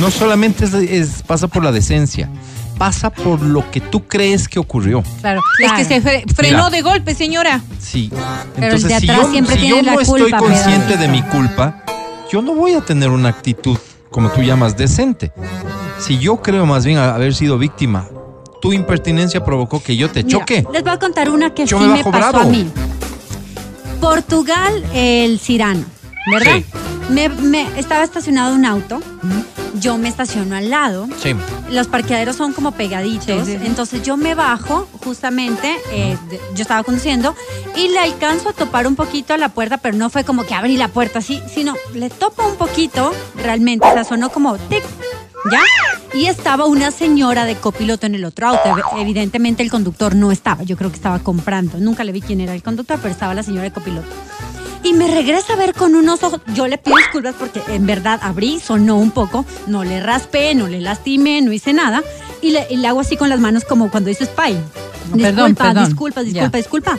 No 0.00 0.10
solamente 0.10 0.64
es, 0.64 0.72
es- 0.74 1.22
pasa 1.26 1.46
por 1.46 1.62
la 1.62 1.70
decencia, 1.70 2.30
pasa 2.78 3.10
por 3.10 3.42
lo 3.42 3.70
que 3.70 3.80
tú 3.82 4.06
crees 4.08 4.48
que 4.48 4.58
ocurrió. 4.58 5.02
Claro. 5.20 5.42
Claro. 5.58 5.76
Es 5.78 5.86
que 5.88 6.00
se 6.00 6.02
fre- 6.02 6.34
frenó 6.34 6.56
Mira. 6.64 6.70
de 6.70 6.80
golpe, 6.82 7.14
señora. 7.14 7.60
Sí. 7.78 8.08
Pero 8.54 8.68
el 8.68 8.72
Entonces, 8.74 8.88
de 8.88 9.00
si 9.00 9.10
atrás 9.10 9.26
yo, 9.26 9.30
siempre 9.32 9.54
si 9.56 9.60
tiene 9.60 9.76
yo 9.76 9.82
la 9.82 9.92
no 9.92 10.00
estoy 10.00 10.30
consciente 10.30 10.96
de 10.96 11.08
mi 11.08 11.20
culpa, 11.22 11.84
yo 12.32 12.40
no 12.40 12.54
voy 12.54 12.72
a 12.74 12.80
tener 12.80 13.10
una 13.10 13.28
actitud, 13.28 13.76
como 14.10 14.30
tú 14.30 14.42
llamas, 14.42 14.74
decente. 14.76 15.32
Si 16.00 16.16
yo 16.18 16.40
creo 16.40 16.64
más 16.64 16.86
bien 16.86 16.96
haber 16.96 17.34
sido 17.34 17.58
víctima, 17.58 18.06
tu 18.60 18.72
impertinencia 18.72 19.44
provocó 19.44 19.82
que 19.82 19.96
yo 19.96 20.10
te 20.10 20.22
Mira, 20.24 20.38
choque. 20.38 20.64
les 20.72 20.82
voy 20.82 20.92
a 20.92 20.98
contar 20.98 21.30
una 21.30 21.54
que 21.54 21.66
Yo 21.66 21.78
sí 21.78 21.86
me 21.86 22.02
pasó 22.04 22.10
bravo. 22.10 22.38
a 22.40 22.44
mí. 22.44 22.66
Portugal, 24.00 24.84
el 24.94 25.38
Cirano, 25.40 25.84
¿verdad? 26.30 26.56
Sí. 26.56 26.64
Me, 27.10 27.28
me- 27.28 27.66
estaba 27.78 28.04
estacionado 28.04 28.54
un 28.54 28.64
auto, 28.66 29.00
yo 29.80 29.96
me 29.96 30.08
estaciono 30.08 30.54
al 30.56 30.68
lado, 30.70 31.08
Sí. 31.22 31.34
los 31.70 31.86
parqueaderos 31.88 32.36
son 32.36 32.52
como 32.52 32.72
pegaditos, 32.72 33.46
Sí, 33.46 33.52
sí, 33.54 33.58
sí. 33.58 33.66
entonces 33.66 34.02
yo 34.02 34.16
me 34.18 34.34
bajo 34.34 34.86
justamente, 35.02 35.74
eh, 35.90 36.16
de- 36.30 36.38
yo 36.54 36.62
estaba 36.62 36.82
conduciendo 36.84 37.34
y 37.76 37.88
le 37.88 37.98
alcanzo 37.98 38.50
a 38.50 38.52
topar 38.52 38.86
un 38.86 38.94
poquito 38.94 39.32
a 39.34 39.38
la 39.38 39.48
puerta, 39.48 39.78
pero 39.78 39.96
no 39.96 40.10
fue 40.10 40.22
como 40.24 40.44
que 40.44 40.54
abrí 40.54 40.76
la 40.76 40.88
puerta 40.88 41.20
así, 41.20 41.40
sino 41.52 41.74
le 41.94 42.10
topo 42.10 42.46
un 42.46 42.56
poquito 42.56 43.10
realmente, 43.42 43.86
o 43.88 43.92
sea, 43.94 44.04
sonó 44.04 44.28
como 44.30 44.56
tic, 44.58 44.84
¿ya? 45.50 45.62
Y 46.18 46.26
estaba 46.26 46.66
una 46.66 46.90
señora 46.90 47.44
de 47.44 47.56
copiloto 47.56 48.06
en 48.06 48.14
el 48.14 48.24
otro 48.24 48.48
auto, 48.48 48.62
Ev- 48.64 49.00
evidentemente 49.00 49.62
el 49.62 49.70
conductor 49.70 50.14
no 50.14 50.32
estaba, 50.32 50.62
yo 50.62 50.76
creo 50.76 50.90
que 50.90 50.96
estaba 50.96 51.18
comprando, 51.20 51.78
nunca 51.78 52.04
le 52.04 52.12
vi 52.12 52.20
quién 52.20 52.40
era 52.40 52.54
el 52.54 52.62
conductor, 52.62 52.98
pero 53.00 53.12
estaba 53.12 53.34
la 53.34 53.42
señora 53.42 53.62
de 53.64 53.72
copiloto. 53.72 54.08
Y 54.84 54.92
me 54.94 55.08
regresa 55.08 55.54
a 55.54 55.56
ver 55.56 55.74
con 55.74 55.96
unos 55.96 56.22
ojos. 56.22 56.40
Yo 56.54 56.68
le 56.68 56.78
pido 56.78 56.96
disculpas 56.96 57.34
porque 57.38 57.60
en 57.68 57.84
verdad 57.84 58.20
abrí, 58.22 58.60
sonó 58.60 58.96
un 58.96 59.10
poco, 59.10 59.44
no 59.66 59.82
le 59.82 60.00
raspé, 60.00 60.54
no 60.54 60.68
le 60.68 60.80
lastimé, 60.80 61.42
no 61.42 61.52
hice 61.52 61.72
nada. 61.72 62.02
Y 62.40 62.52
le, 62.52 62.64
y 62.70 62.76
le 62.76 62.86
hago 62.86 63.00
así 63.00 63.16
con 63.16 63.28
las 63.28 63.40
manos 63.40 63.64
como 63.64 63.90
cuando 63.90 64.08
dices 64.08 64.28
spy. 64.28 64.52
No, 65.10 65.16
perdón, 65.16 65.46
disculpa, 65.50 65.64
perdón. 65.64 65.84
disculpa, 65.86 66.22
disculpa, 66.22 66.56
disculpa. 66.58 66.98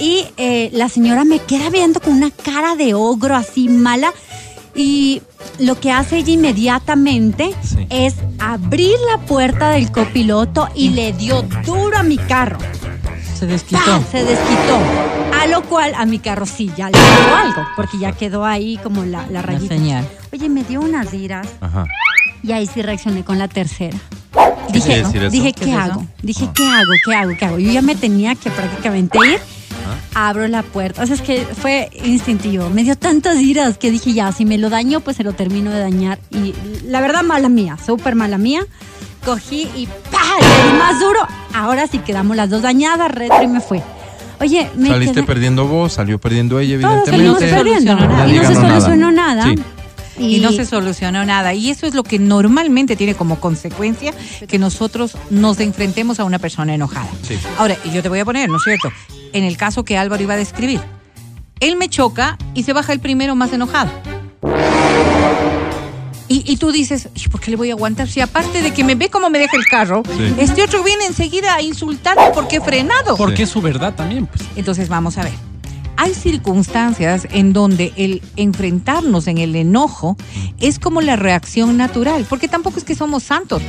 Y 0.00 0.26
eh, 0.36 0.68
la 0.74 0.90
señora 0.90 1.24
me 1.24 1.38
queda 1.38 1.70
viendo 1.70 1.98
con 1.98 2.12
una 2.12 2.30
cara 2.30 2.76
de 2.76 2.92
ogro 2.92 3.34
así 3.34 3.68
mala. 3.70 4.12
Y 4.74 5.22
lo 5.60 5.78
que 5.78 5.92
hace 5.92 6.18
ella 6.18 6.32
inmediatamente 6.32 7.54
Sí. 7.62 7.86
es 7.90 8.14
abrir 8.38 8.94
la 9.10 9.18
puerta 9.24 9.70
del 9.70 9.90
copiloto 9.92 10.68
y 10.74 10.90
le 10.90 11.12
dio 11.12 11.42
duro 11.64 11.96
a 11.96 12.02
mi 12.02 12.16
carro. 12.18 12.58
Se 13.38 13.46
desquitó. 13.46 14.02
Se 14.10 14.24
desquitó. 14.24 14.78
A 15.40 15.46
lo 15.46 15.62
cual 15.62 15.92
a 15.96 16.06
mi 16.06 16.18
carro 16.18 16.46
sí 16.46 16.70
ya 16.76 16.86
le 16.90 16.98
dio 16.98 17.36
algo, 17.36 17.66
porque 17.76 17.98
ya 17.98 18.12
quedó 18.12 18.44
ahí 18.44 18.78
como 18.82 19.04
la, 19.04 19.22
la 19.26 19.32
La 19.32 19.42
rayita. 19.42 19.74
señal. 19.74 20.08
Oye, 20.32 20.48
me 20.48 20.64
dio 20.64 20.80
unas 20.80 21.12
iras 21.12 21.46
Ajá. 21.60 21.86
y 22.42 22.52
ahí 22.52 22.66
sí 22.66 22.80
reaccioné 22.82 23.24
con 23.24 23.38
la 23.38 23.48
tercera. 23.48 23.96
¿Qué 24.68 24.72
Dije, 24.72 25.00
eso? 25.00 25.10
dije 25.30 25.52
¿Qué 25.52 25.66
¿qué, 25.66 25.72
hago? 25.74 26.04
Dije, 26.22 26.46
Ah. 26.48 26.52
¿qué 26.54 26.64
hago? 26.66 26.92
¿Qué 27.04 27.14
hago? 27.14 27.30
¿Qué 27.38 27.44
hago? 27.44 27.58
Yo 27.58 27.70
ya 27.70 27.82
me 27.82 27.94
tenía 27.94 28.34
que 28.34 28.50
prácticamente 28.50 29.18
ir. 29.18 29.38
Abro 30.14 30.46
la 30.48 30.62
puerta. 30.62 31.02
O 31.02 31.06
sea, 31.06 31.14
es 31.14 31.22
que 31.22 31.44
fue 31.44 31.90
instintivo. 32.04 32.70
Me 32.70 32.84
dio 32.84 32.96
tantas 32.96 33.38
iras 33.38 33.78
que 33.78 33.90
dije, 33.90 34.12
ya, 34.12 34.32
si 34.32 34.44
me 34.44 34.58
lo 34.58 34.70
daño, 34.70 35.00
pues 35.00 35.16
se 35.16 35.24
lo 35.24 35.32
termino 35.32 35.70
de 35.70 35.80
dañar. 35.80 36.18
Y 36.30 36.54
la 36.86 37.00
verdad, 37.00 37.22
mala 37.22 37.48
mía, 37.48 37.76
súper 37.84 38.14
mala 38.14 38.38
mía. 38.38 38.66
Cogí 39.24 39.68
y 39.74 39.86
¡pah! 39.86 40.38
Le 40.40 40.72
di 40.72 40.78
más 40.78 41.00
duro. 41.00 41.20
Ahora 41.54 41.86
sí 41.86 41.98
quedamos 41.98 42.36
las 42.36 42.50
dos 42.50 42.62
dañadas, 42.62 43.10
retro 43.10 43.42
y 43.42 43.46
me 43.46 43.60
fue. 43.60 43.82
Oye, 44.40 44.70
me 44.76 44.88
Saliste 44.88 45.14
quedé... 45.14 45.22
perdiendo 45.24 45.66
vos, 45.66 45.92
salió 45.94 46.18
perdiendo 46.18 46.58
ella, 46.58 46.78
Todos 46.80 47.08
evidentemente. 47.08 47.50
salimos 47.50 47.84
perdiendo. 47.84 48.32
Y 48.34 48.36
no 48.36 48.48
se 48.48 48.54
solucionó 48.54 49.12
nada. 49.12 49.44
Sí. 49.44 49.56
Y 50.18 50.40
no 50.40 50.52
se 50.52 50.64
solucionó 50.64 51.24
nada. 51.24 51.54
Y 51.54 51.70
eso 51.70 51.86
es 51.86 51.94
lo 51.94 52.02
que 52.02 52.18
normalmente 52.18 52.96
tiene 52.96 53.14
como 53.14 53.40
consecuencia 53.40 54.12
que 54.46 54.58
nosotros 54.58 55.16
nos 55.30 55.58
enfrentemos 55.60 56.20
a 56.20 56.24
una 56.24 56.38
persona 56.38 56.74
enojada. 56.74 57.08
Sí. 57.22 57.36
Ahora, 57.58 57.76
y 57.84 57.90
yo 57.90 58.02
te 58.02 58.08
voy 58.08 58.20
a 58.20 58.24
poner, 58.24 58.48
¿no 58.48 58.56
es 58.58 58.62
cierto? 58.62 58.90
En 59.34 59.44
el 59.44 59.58
caso 59.58 59.84
que 59.84 59.98
Álvaro 59.98 60.22
iba 60.22 60.32
a 60.32 60.36
describir. 60.38 60.80
Él 61.60 61.76
me 61.76 61.88
choca 61.90 62.38
y 62.54 62.62
se 62.62 62.72
baja 62.72 62.92
el 62.94 63.00
primero 63.00 63.34
más 63.34 63.52
enojado. 63.52 63.90
Y, 66.26 66.42
y 66.50 66.56
tú 66.56 66.72
dices, 66.72 67.08
"Ay, 67.14 67.28
¿por 67.30 67.40
qué 67.40 67.50
le 67.50 67.56
voy 67.56 67.70
a 67.70 67.74
aguantar? 67.74 68.08
Si 68.08 68.20
aparte 68.20 68.62
de 68.62 68.72
que 68.72 68.82
me 68.82 68.94
ve 68.94 69.10
cómo 69.10 69.28
me 69.28 69.38
deja 69.38 69.56
el 69.56 69.66
carro, 69.66 70.02
Sí. 70.16 70.34
este 70.38 70.62
otro 70.62 70.82
viene 70.82 71.04
enseguida 71.04 71.54
a 71.54 71.60
insultarme 71.62 72.30
porque 72.32 72.56
he 72.56 72.60
frenado. 72.60 73.16
Porque 73.16 73.42
es 73.42 73.50
su 73.50 73.60
verdad 73.60 73.94
también, 73.94 74.26
pues. 74.26 74.42
Entonces 74.56 74.88
vamos 74.88 75.18
a 75.18 75.24
ver. 75.24 75.32
Hay 75.96 76.14
circunstancias 76.14 77.28
en 77.30 77.52
donde 77.52 77.92
el 77.96 78.22
enfrentarnos 78.36 79.26
en 79.28 79.38
el 79.38 79.54
enojo 79.54 80.16
es 80.60 80.78
como 80.78 81.00
la 81.02 81.14
reacción 81.16 81.76
natural, 81.76 82.26
porque 82.28 82.48
tampoco 82.48 82.78
es 82.78 82.84
que 82.84 82.94
somos 82.94 83.22
santos. 83.22 83.62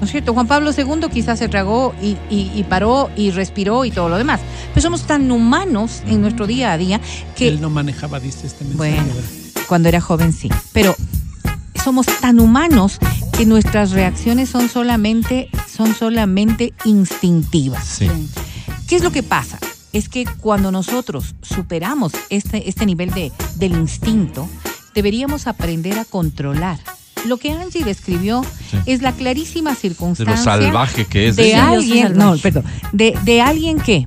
¿No 0.00 0.04
es 0.04 0.10
cierto? 0.12 0.32
Juan 0.32 0.46
Pablo 0.46 0.70
II 0.76 1.08
quizás 1.12 1.38
se 1.40 1.48
tragó 1.48 1.94
y, 2.00 2.16
y- 2.30 2.52
y 2.54 2.64
paró 2.68 3.10
y 3.16 3.30
respiró 3.32 3.84
y 3.84 3.90
todo 3.90 4.08
lo 4.08 4.16
demás. 4.16 4.40
Pero 4.72 4.82
somos 4.82 5.02
tan 5.06 5.30
humanos 5.30 6.02
en 6.06 6.20
nuestro 6.20 6.46
día 6.46 6.72
a 6.72 6.78
día 6.78 7.00
que 7.36 7.48
Él 7.48 7.60
no 7.60 7.68
manejaba, 7.68 8.20
dice 8.20 8.46
este 8.46 8.64
mensaje. 8.64 8.76
bueno, 8.94 9.12
cuando 9.68 9.88
era 9.88 10.00
joven 10.00 10.32
sí, 10.32 10.48
pero 10.72 10.94
somos 11.82 12.06
tan 12.20 12.38
humanos 12.38 12.98
que 13.36 13.44
nuestras 13.46 13.90
reacciones 13.90 14.48
son 14.48 14.68
solamente, 14.68 15.48
son 15.74 15.94
solamente 15.94 16.74
instintivas. 16.84 17.84
Sí. 17.84 18.08
¿Qué 18.88 18.96
es 18.96 19.02
lo 19.02 19.10
que 19.10 19.22
pasa? 19.22 19.58
Es 19.92 20.08
que 20.08 20.24
cuando 20.40 20.70
nosotros 20.70 21.34
superamos 21.42 22.12
este, 22.30 22.68
este 22.68 22.86
nivel 22.86 23.10
de, 23.10 23.32
del 23.56 23.72
instinto, 23.72 24.48
deberíamos 24.94 25.46
aprender 25.46 25.98
a 25.98 26.04
controlar. 26.04 26.78
Lo 27.26 27.36
que 27.36 27.52
Angie 27.52 27.84
describió 27.84 28.42
Sí. 28.70 28.76
es 28.86 29.00
la 29.02 29.12
clarísima 29.12 29.70
De 29.70 29.76
circunstancia 29.76 30.36
lo 30.36 30.42
salvaje 30.62 31.04
que 31.06 31.28
es. 31.28 31.36
de 31.36 31.44
soy 31.44 31.52
alguien, 31.52 32.16
no, 32.16 32.36
perdón, 32.36 32.64
de, 32.92 33.16
de 33.24 33.40
alguien 33.40 33.78
que 33.80 34.06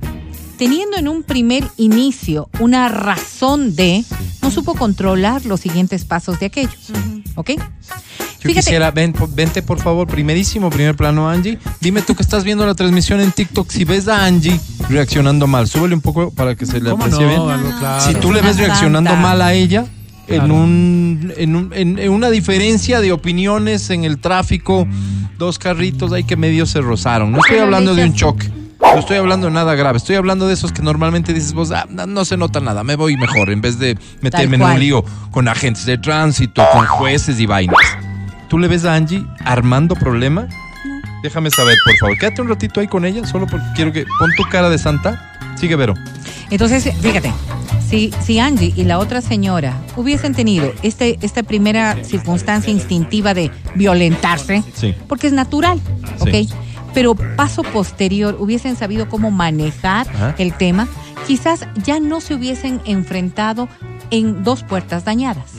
teniendo 0.56 0.96
en 0.96 1.08
un 1.08 1.22
primer 1.24 1.64
inicio 1.76 2.48
una 2.60 2.88
razón 2.88 3.74
de, 3.74 4.04
no 4.40 4.50
supo 4.52 4.74
controlar 4.74 5.44
los 5.46 5.60
siguientes 5.60 6.04
pasos 6.04 6.38
de 6.38 6.46
aquello. 6.46 6.70
¿Ok? 7.34 7.50
Yo 8.40 8.52
quisiera, 8.52 8.90
ven, 8.90 9.14
vente 9.34 9.62
por 9.62 9.80
favor, 9.80 10.06
primerísimo, 10.08 10.68
primer 10.70 10.96
plano, 10.96 11.28
Angie. 11.28 11.58
Dime 11.80 12.02
tú 12.02 12.14
que 12.16 12.22
estás 12.22 12.42
viendo 12.44 12.64
la 12.66 12.74
transmisión 12.74 13.20
en 13.20 13.30
TikTok, 13.32 13.70
si 13.70 13.84
ves 13.84 14.06
a 14.08 14.24
Angie 14.24 14.58
reaccionando 14.88 15.46
mal, 15.46 15.66
súbele 15.68 15.94
un 15.94 16.00
poco 16.00 16.30
para 16.32 16.54
que 16.56 16.66
se 16.66 16.80
le 16.80 16.90
¿Cómo 16.90 17.04
aprecie 17.04 17.24
no? 17.36 17.46
bien. 17.46 17.72
Claro. 17.78 18.00
Si 18.04 18.14
tú 18.14 18.32
le 18.32 18.40
ves 18.42 18.56
reaccionando 18.58 19.14
mal 19.16 19.42
a 19.42 19.54
ella, 19.54 19.86
en, 20.36 20.50
un, 20.50 21.32
en, 21.36 21.56
un- 21.56 21.72
en- 21.74 21.98
en 21.98 22.10
una 22.10 22.30
diferencia 22.30 23.00
de 23.00 23.12
opiniones 23.12 23.90
en 23.90 24.04
el 24.04 24.18
tráfico. 24.18 24.86
Dos 25.38 25.58
carritos 25.58 26.12
ahí 26.12 26.24
que 26.24 26.36
medio 26.36 26.66
se 26.66 26.80
rozaron. 26.80 27.32
No 27.32 27.38
estoy 27.38 27.58
hablando 27.58 27.94
de 27.94 28.04
un 28.04 28.14
choque. 28.14 28.48
No 28.80 28.98
estoy 28.98 29.16
hablando 29.16 29.46
de 29.46 29.52
nada 29.52 29.74
grave. 29.74 29.96
Estoy 29.98 30.16
hablando 30.16 30.46
de 30.46 30.54
esos 30.54 30.72
que 30.72 30.82
normalmente 30.82 31.32
dices 31.32 31.52
vos, 31.52 31.70
"Ah, 31.70 31.86
no, 31.88 32.06
no 32.06 32.24
se 32.24 32.36
nota 32.36 32.60
nada, 32.60 32.84
me 32.84 32.94
voy 32.96 33.16
mejor. 33.16 33.50
En 33.50 33.60
vez 33.60 33.78
de 33.78 33.96
meterme 34.20 34.56
en 34.56 34.62
un 34.62 34.78
lío 34.80 35.04
con 35.30 35.48
agentes 35.48 35.86
de 35.86 35.98
tránsito, 35.98 36.62
con 36.72 36.84
jueces 36.86 37.40
y 37.40 37.46
vainas. 37.46 37.76
¿Tú 38.48 38.58
le 38.58 38.68
ves 38.68 38.84
a 38.84 38.94
Angie 38.94 39.24
armando 39.44 39.94
problema? 39.94 40.46
Déjame 41.22 41.50
saber, 41.50 41.76
por 41.84 41.96
favor. 41.98 42.18
Quédate 42.18 42.42
un 42.42 42.48
ratito 42.48 42.80
ahí 42.80 42.88
con 42.88 43.04
ella, 43.04 43.26
solo 43.26 43.46
porque 43.46 43.64
quiero 43.74 43.92
que. 43.92 44.04
Pon 44.18 44.30
tu 44.36 44.42
cara 44.50 44.68
de 44.68 44.78
santa. 44.78 45.32
Sigue, 45.56 45.76
Vero. 45.76 45.94
Entonces, 46.50 46.88
fíjate, 47.00 47.32
si, 47.92 48.10
si 48.24 48.38
Angie 48.38 48.72
y 48.74 48.84
la 48.84 48.98
otra 48.98 49.20
señora 49.20 49.78
hubiesen 49.96 50.34
tenido 50.34 50.72
este, 50.82 51.18
esta 51.20 51.42
primera 51.42 52.02
circunstancia 52.04 52.72
instintiva 52.72 53.34
de 53.34 53.50
violentarse, 53.74 54.62
Sí. 54.74 54.94
porque 55.08 55.26
es 55.26 55.32
natural, 55.34 55.78
Sí. 56.24 56.46
¿ok? 56.48 56.54
Pero 56.94 57.14
paso 57.14 57.62
posterior 57.62 58.36
hubiesen 58.40 58.76
sabido 58.76 59.08
cómo 59.08 59.30
manejar 59.30 60.08
Ajá. 60.08 60.34
el 60.38 60.54
tema, 60.54 60.88
quizás 61.26 61.66
ya 61.84 62.00
no 62.00 62.20
se 62.22 62.34
hubiesen 62.34 62.80
enfrentado 62.86 63.68
en 64.10 64.42
dos 64.42 64.62
puertas 64.62 65.04
dañadas, 65.04 65.50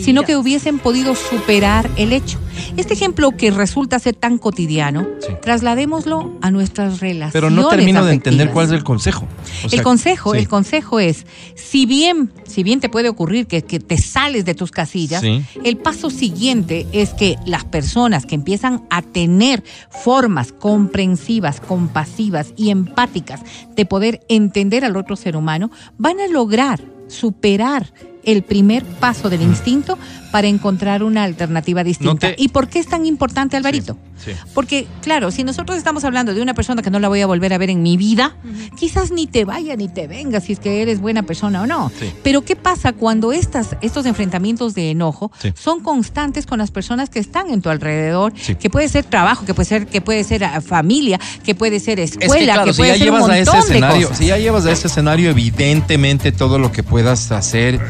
sino 0.00 0.22
que 0.22 0.36
hubiesen 0.36 0.78
podido 0.78 1.14
superar 1.14 1.88
el 1.96 2.12
hecho. 2.12 2.38
Este 2.76 2.94
ejemplo 2.94 3.32
que 3.32 3.50
resulta 3.50 3.98
ser 3.98 4.14
tan 4.14 4.38
cotidiano, 4.38 5.06
Sí. 5.20 5.32
trasladémoslo 5.42 6.32
a 6.40 6.50
nuestras 6.50 7.00
relaciones. 7.00 7.32
Pero 7.32 7.50
no 7.50 7.68
termino 7.68 8.04
de 8.04 8.14
entender 8.14 8.50
cuál 8.50 8.66
es 8.66 8.72
el 8.72 8.82
consejo. 8.82 9.26
O 9.64 9.68
sea, 9.68 9.78
el 9.78 9.82
consejo, 9.84 10.32
sí. 10.32 10.38
el 10.38 10.48
consejo 10.48 10.98
es, 10.98 11.26
si 11.54 11.84
bien, 11.86 12.32
si 12.44 12.62
bien 12.62 12.80
te 12.80 12.88
puede 12.88 13.08
ocurrir 13.08 13.46
que, 13.46 13.62
que 13.62 13.78
te 13.78 13.98
sales 13.98 14.44
de 14.44 14.54
tus 14.54 14.70
casillas, 14.70 15.20
Sí. 15.20 15.44
el 15.64 15.76
paso 15.76 16.08
siguiente 16.10 16.86
es 16.92 17.10
que 17.10 17.36
las 17.46 17.64
personas 17.64 18.24
que 18.26 18.34
empiezan 18.34 18.82
a 18.90 19.02
tener 19.02 19.62
formas 19.90 20.52
comprensivas, 20.52 21.60
compasivas 21.60 22.54
y 22.56 22.70
empáticas 22.70 23.40
de 23.76 23.84
poder 23.84 24.20
entender 24.28 24.84
al 24.84 24.96
otro 24.96 25.16
ser 25.16 25.36
humano, 25.36 25.70
van 25.98 26.20
a 26.20 26.26
lograr 26.26 26.80
superar 27.08 27.92
el 28.24 28.42
primer 28.42 28.84
paso 28.84 29.28
del 29.30 29.42
instinto 29.42 29.98
para 30.30 30.46
encontrar 30.48 31.02
una 31.02 31.24
alternativa 31.24 31.84
distinta. 31.84 32.28
Mm. 32.28 32.34
te- 32.34 32.42
¿Y 32.42 32.48
por 32.48 32.68
qué 32.68 32.78
es 32.78 32.86
tan 32.86 33.04
importante, 33.04 33.56
Alvarito? 33.56 33.98
Sí, 34.24 34.30
sí. 34.32 34.38
Porque, 34.54 34.86
claro, 35.02 35.30
si 35.30 35.44
nosotros 35.44 35.76
estamos 35.76 36.04
hablando 36.04 36.32
de 36.32 36.40
una 36.40 36.54
persona 36.54 36.80
que 36.80 36.90
no 36.90 36.98
la 37.00 37.08
voy 37.08 37.20
a 37.20 37.26
volver 37.26 37.52
a 37.52 37.58
ver 37.58 37.68
en 37.68 37.82
mi 37.82 37.96
vida, 37.98 38.34
quizás 38.78 39.10
ni 39.10 39.26
te 39.26 39.44
vaya 39.44 39.76
ni 39.76 39.88
te 39.88 40.06
venga 40.06 40.40
si 40.40 40.52
es 40.54 40.58
que 40.60 40.80
eres 40.80 41.00
buena 41.00 41.22
persona 41.24 41.62
o 41.62 41.66
no. 41.66 41.90
Sí. 42.00 42.10
Pero 42.22 42.42
¿qué 42.42 42.56
pasa 42.56 42.92
cuando 42.94 43.32
estas, 43.32 43.76
estos 43.82 44.06
enfrentamientos 44.06 44.74
de 44.74 44.90
enojo 44.90 45.30
Sí. 45.38 45.52
son 45.54 45.80
constantes 45.80 46.46
con 46.46 46.58
las 46.58 46.70
personas 46.70 47.10
que 47.10 47.18
están 47.18 47.50
en 47.50 47.60
tu 47.60 47.68
alrededor? 47.68 48.32
Sí. 48.36 48.54
Que 48.54 48.70
puede 48.70 48.88
ser 48.88 49.04
trabajo, 49.04 49.44
que 49.44 49.52
puede 49.52 49.68
ser, 49.68 49.86
que 49.86 50.00
puede 50.00 50.24
ser 50.24 50.44
ah, 50.44 50.60
familia, 50.62 51.20
que 51.44 51.54
puede 51.54 51.78
ser 51.80 52.00
escuela, 52.00 52.32
Es 52.32 52.38
que 52.38 52.44
claro, 52.44 52.72
puede 52.74 52.92
ya 52.92 52.98
ser 52.98 53.10
un 53.10 53.16
llevas 53.18 53.30
a 53.30 53.38
ese 53.38 53.50
montón 53.50 53.68
de 53.68 53.74
escenario, 53.74 54.06
cosas. 54.08 54.18
si 54.18 54.26
ya 54.28 54.38
llevas 54.38 54.64
a 54.66 54.72
ese 54.72 54.86
escenario, 54.86 55.28
evidentemente 55.30 56.32
todo 56.32 56.58
lo 56.58 56.72
que 56.72 56.82
puedas 56.82 57.30
hacer 57.32 57.80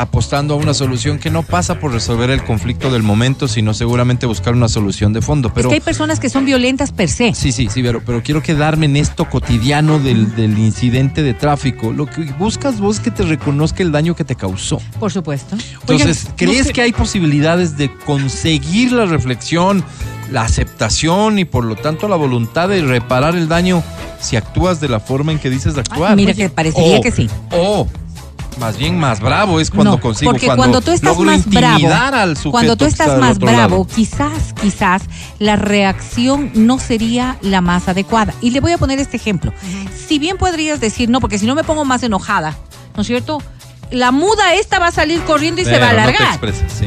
apostando 0.00 0.54
a 0.54 0.56
una 0.56 0.72
solución 0.74 1.18
que 1.18 1.30
no 1.30 1.42
pasa 1.42 1.78
por 1.78 1.92
resolver 1.92 2.30
el 2.30 2.42
conflicto 2.44 2.90
del 2.90 3.02
momento, 3.02 3.48
sino 3.48 3.74
seguramente 3.74 4.26
buscar 4.26 4.54
una 4.54 4.68
solución 4.68 5.12
de 5.12 5.20
fondo. 5.22 5.48
es 5.48 5.54
Pero 5.54 5.68
que 5.68 5.74
hay 5.76 5.80
personas 5.80 6.18
que 6.20 6.28
son 6.30 6.44
violentas 6.44 6.90
per 6.92 7.08
se. 7.08 7.34
sí, 7.34 7.52
sí, 7.52 7.68
sí, 7.70 7.82
pero, 7.82 8.02
pero 8.04 8.22
quiero 8.22 8.42
quedarme 8.42 8.86
en 8.86 8.96
esto 8.96 9.26
cotidiano 9.28 9.98
del, 9.98 10.34
del 10.36 10.58
incidente 10.58 11.22
de 11.22 11.34
tráfico. 11.34 11.92
Lo 11.92 12.06
que 12.06 12.22
buscas 12.38 12.80
vos 12.80 12.96
es 12.96 13.02
que 13.02 13.10
te 13.10 13.22
reconozca 13.24 13.82
el 13.82 13.92
daño 13.92 14.14
que 14.16 14.24
te 14.24 14.34
causó. 14.36 14.80
Por 14.98 15.12
supuesto. 15.12 15.56
Entonces, 15.80 16.22
Oigan, 16.24 16.36
¿crees 16.36 16.58
no 16.58 16.64
sé- 16.64 16.72
que 16.72 16.82
hay 16.82 16.92
posibilidades 16.92 17.76
de 17.76 17.92
conseguir 18.06 18.92
la 18.92 19.04
reflexión, 19.06 19.84
la 20.30 20.42
aceptación 20.42 21.38
y 21.38 21.44
por 21.44 21.64
lo 21.64 21.76
tanto 21.76 22.08
la 22.08 22.16
voluntad 22.16 22.68
de 22.68 22.82
reparar 22.82 23.34
el 23.36 23.48
daño 23.48 23.82
si 24.20 24.36
actúas 24.36 24.80
de 24.80 24.88
la 24.88 25.00
forma 25.00 25.32
en 25.32 25.38
que 25.38 25.50
dices 25.50 25.74
de 25.74 25.80
actuar? 25.80 26.14
mira 26.16 26.32
que 26.34 26.48
parecería 26.48 26.98
O- 26.98 27.00
que 27.02 27.10
sí. 27.10 27.28
O 27.52 27.86
más 28.60 28.76
bien 28.76 28.98
más 28.98 29.20
bravo 29.20 29.58
es 29.58 29.70
cuando 29.70 29.92
no, 29.92 30.00
consigo 30.00 30.30
porque 30.30 30.46
cuando, 30.46 30.62
cuando, 30.62 30.80
tú 30.82 30.92
estás 30.92 31.16
logro 31.16 31.30
más 31.32 31.46
bravo, 31.46 31.78
intimidar 31.78 32.14
al 32.14 32.36
sujeto 32.36 32.50
cuando 32.50 32.76
tú 32.76 32.84
estás 32.84 33.08
está 33.08 33.18
más 33.18 33.38
bravo, 33.38 33.56
lado. 33.56 33.86
quizás, 33.86 34.52
quizás 34.60 35.02
la 35.38 35.56
reacción 35.56 36.52
no 36.54 36.78
sería 36.78 37.38
la 37.40 37.62
más 37.62 37.88
adecuada. 37.88 38.34
Y 38.40 38.50
le 38.50 38.60
voy 38.60 38.72
a 38.72 38.78
poner 38.78 39.00
este 39.00 39.16
ejemplo. 39.16 39.52
Si 40.06 40.18
bien 40.18 40.36
podrías 40.36 40.78
decir, 40.80 41.08
no, 41.08 41.20
porque 41.20 41.38
si 41.38 41.46
no 41.46 41.54
me 41.54 41.64
pongo 41.64 41.84
más 41.84 42.02
enojada, 42.02 42.56
¿no 42.94 43.00
es 43.00 43.06
cierto? 43.06 43.42
La 43.90 44.12
muda 44.12 44.54
esta 44.54 44.78
va 44.78 44.88
a 44.88 44.92
salir 44.92 45.20
corriendo 45.22 45.60
y 45.60 45.64
se 45.64 45.78
va 45.78 45.88
a 45.88 45.92
no 45.92 45.96
te 45.96 46.00
alargar. 46.02 46.28
expreses, 46.28 46.72
sí. 46.72 46.86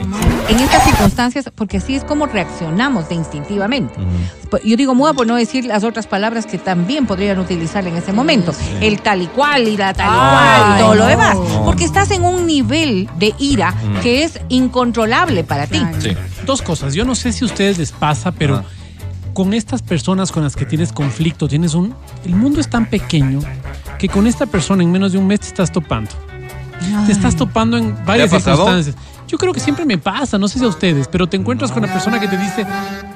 en 0.49 0.59
estas 0.59 0.83
circunstancias, 0.85 1.51
porque 1.53 1.77
así 1.77 1.95
es 1.95 2.03
como 2.03 2.27
reaccionamos 2.27 3.09
de 3.09 3.15
instintivamente. 3.15 3.93
Pues, 4.49 4.63
Yo 4.63 4.77
digo 4.77 4.95
muda 4.95 5.13
por 5.13 5.27
no 5.27 5.35
decir 5.35 5.65
las 5.65 5.83
otras 5.83 6.07
palabras 6.07 6.45
que 6.45 6.57
también 6.57 7.05
podrían 7.05 7.39
utilizar 7.39 7.85
en 7.87 7.97
ese 7.97 8.13
momento. 8.13 8.53
El 8.81 9.01
tal 9.01 9.21
y 9.21 9.27
cual 9.27 9.67
y 9.67 9.75
la 9.75 9.93
tal 9.93 10.07
y 10.07 10.17
cual 10.17 10.75
y 10.77 10.81
todo 10.81 10.95
lo 10.95 11.05
demás. 11.05 11.35
no. 11.35 11.65
Porque 11.65 11.83
estás 11.83 12.11
en 12.11 12.23
un 12.23 12.47
nivel 12.47 13.09
de 13.17 13.33
ira 13.37 13.73
que 14.01 14.23
es 14.23 14.39
incontrolable 14.49 15.43
para 15.43 15.67
ti. 15.67 15.81
Sí. 15.99 16.15
Dos 16.45 16.61
cosas. 16.61 16.93
Yo 16.93 17.05
no 17.05 17.15
sé 17.15 17.31
si 17.33 17.43
a 17.43 17.47
ustedes 17.47 17.77
les 17.77 17.91
pasa, 17.91 18.31
pero 18.31 18.63
con 19.33 19.53
estas 19.53 19.81
personas 19.81 20.31
con 20.31 20.43
las 20.43 20.55
que 20.55 20.65
tienes 20.65 20.93
conflicto, 20.93 21.47
tienes 21.47 21.73
un. 21.73 21.95
El 22.23 22.35
mundo 22.35 22.61
es 22.61 22.69
tan 22.69 22.85
pequeño 22.85 23.39
que 23.97 24.07
con 24.07 24.27
esta 24.27 24.45
persona 24.45 24.83
en 24.83 24.91
menos 24.91 25.11
de 25.11 25.17
un 25.17 25.27
mes 25.27 25.41
te 25.41 25.47
estás 25.47 25.71
topando. 25.71 26.11
Te 27.05 27.11
estás 27.11 27.35
topando 27.35 27.77
en 27.77 27.95
varias 28.05 28.29
circunstancias. 28.31 28.95
Yo 29.27 29.37
creo 29.37 29.53
que 29.53 29.59
siempre 29.59 29.85
me 29.85 29.97
pasa, 29.97 30.37
no 30.37 30.47
sé 30.47 30.59
si 30.59 30.65
a 30.65 30.67
ustedes, 30.67 31.07
pero 31.07 31.27
te 31.27 31.37
encuentras 31.37 31.71
con 31.71 31.83
una 31.83 31.91
persona 31.91 32.19
que 32.19 32.27
te 32.27 32.37
dice 32.37 32.65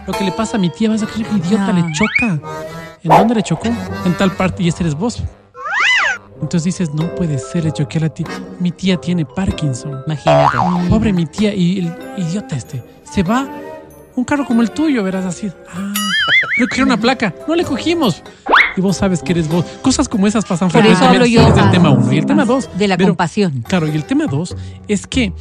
lo 0.08 0.14
que 0.14 0.24
le 0.24 0.32
pasa 0.32 0.58
a 0.58 0.60
mi 0.60 0.70
tía, 0.70 0.90
vas 0.90 1.04
a 1.04 1.06
creer 1.06 1.28
que 1.28 1.36
idiota 1.38 1.74
No. 1.74 1.86
le 1.88 1.94
choca. 1.94 2.40
¿En 3.04 3.10
dónde 3.12 3.36
le 3.36 3.44
chocó? 3.44 3.68
En 4.06 4.14
tal 4.18 4.32
parte 4.32 4.64
y 4.64 4.68
este 4.68 4.84
eres 4.84 4.96
vos. 4.96 5.22
Entonces 6.42 6.64
dices, 6.66 6.94
no 6.94 7.14
puede 7.16 7.38
ser, 7.40 7.64
le 7.66 7.72
choqué 7.72 7.98
a 7.98 8.02
la 8.02 8.10
tía. 8.10 8.28
Mi 8.60 8.72
tía 8.72 8.98
tiene 8.98 9.26
Parkinson. 9.26 10.02
Imagínate. 10.06 10.58
Pobre 10.90 11.12
mi 11.14 11.26
tía 11.26 11.54
y 11.54 11.80
el 11.80 11.96
idiota 12.24 12.56
este. 12.56 12.84
Se 13.12 13.24
va 13.24 13.48
un 14.16 14.24
carro 14.24 14.46
como 14.46 14.62
el 14.62 14.72
tuyo, 14.72 15.04
verás 15.04 15.26
así. 15.26 15.52
Ah, 15.74 15.94
creo 16.56 16.68
que 16.68 16.76
era 16.76 16.86
una 16.86 16.98
placa. 16.98 17.34
No 17.48 17.56
le 17.56 17.64
cogimos. 17.64 18.24
Y 18.78 18.82
vos 18.82 18.96
sabes 18.98 19.24
que 19.24 19.32
eres 19.32 19.50
vos. 19.50 19.66
Cosas 19.82 20.08
como 20.08 20.28
esas 20.28 20.46
pasan 20.46 20.70
Por 20.70 20.86
eso 20.86 21.04
hablo 21.04 21.26
yo, 21.26 21.42
Es 21.42 21.54
ah, 21.58 21.72
tema 21.72 21.90
uno. 21.90 22.14
Y 22.14 22.18
el 22.20 22.26
tema 22.28 22.46
dos. 22.46 22.70
De 22.78 22.88
la 22.88 22.96
pero- 22.96 23.10
compasión. 23.10 23.64
Claro, 23.68 23.88
y 23.88 23.92
el 23.96 24.04
tema 24.06 24.28
dos 24.28 24.56
es 24.88 25.08
que 25.08 25.34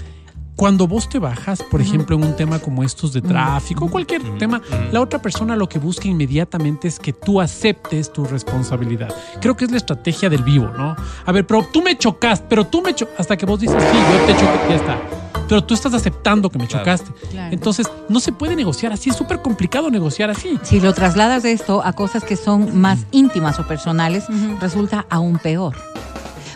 cuando 0.56 0.88
vos 0.88 1.08
te 1.08 1.18
bajas, 1.18 1.62
por 1.62 1.80
ejemplo, 1.82 2.16
en 2.16 2.24
un 2.24 2.34
tema 2.34 2.58
como 2.58 2.82
estos 2.82 3.12
de 3.12 3.20
tráfico, 3.20 3.88
cualquier 3.90 4.22
tema, 4.38 4.62
la 4.90 5.00
otra 5.02 5.20
persona 5.20 5.54
lo 5.54 5.68
que 5.68 5.78
busca 5.78 6.08
inmediatamente 6.08 6.88
es 6.88 6.98
que 6.98 7.12
tú 7.12 7.40
aceptes 7.42 8.10
tu 8.12 8.24
responsabilidad. 8.24 9.14
Creo 9.40 9.54
que 9.54 9.66
es 9.66 9.70
la 9.70 9.76
estrategia 9.76 10.30
del 10.30 10.42
vivo, 10.42 10.68
¿no? 10.76 10.96
A 11.26 11.32
ver, 11.32 11.46
pero 11.46 11.62
tú 11.70 11.82
me 11.82 11.96
chocaste, 11.98 12.46
pero 12.48 12.66
tú 12.66 12.80
me 12.80 12.94
chocaste, 12.94 13.20
hasta 13.20 13.36
que 13.36 13.44
vos 13.44 13.60
dices, 13.60 13.76
sí, 13.82 13.98
yo 13.98 14.24
te 14.24 14.32
choqué, 14.32 14.68
ya 14.70 14.76
está. 14.76 14.98
Pero 15.46 15.62
tú 15.62 15.74
estás 15.74 15.92
aceptando 15.94 16.50
que 16.50 16.58
me 16.58 16.66
Claro. 16.66 16.84
chocaste. 16.84 17.12
Claro. 17.30 17.52
Entonces, 17.52 17.86
no 18.08 18.18
se 18.18 18.32
puede 18.32 18.56
negociar 18.56 18.92
así, 18.92 19.10
es 19.10 19.16
súper 19.16 19.42
complicado 19.42 19.90
negociar 19.90 20.30
así. 20.30 20.58
Si 20.62 20.80
lo 20.80 20.92
trasladas 20.94 21.42
de 21.42 21.52
esto 21.52 21.82
a 21.84 21.92
cosas 21.92 22.24
que 22.24 22.34
son 22.36 22.80
más 22.80 23.00
íntimas 23.12 23.60
o 23.60 23.66
personales, 23.68 24.24
resulta 24.60 25.04
aún 25.10 25.38
peor. 25.38 25.76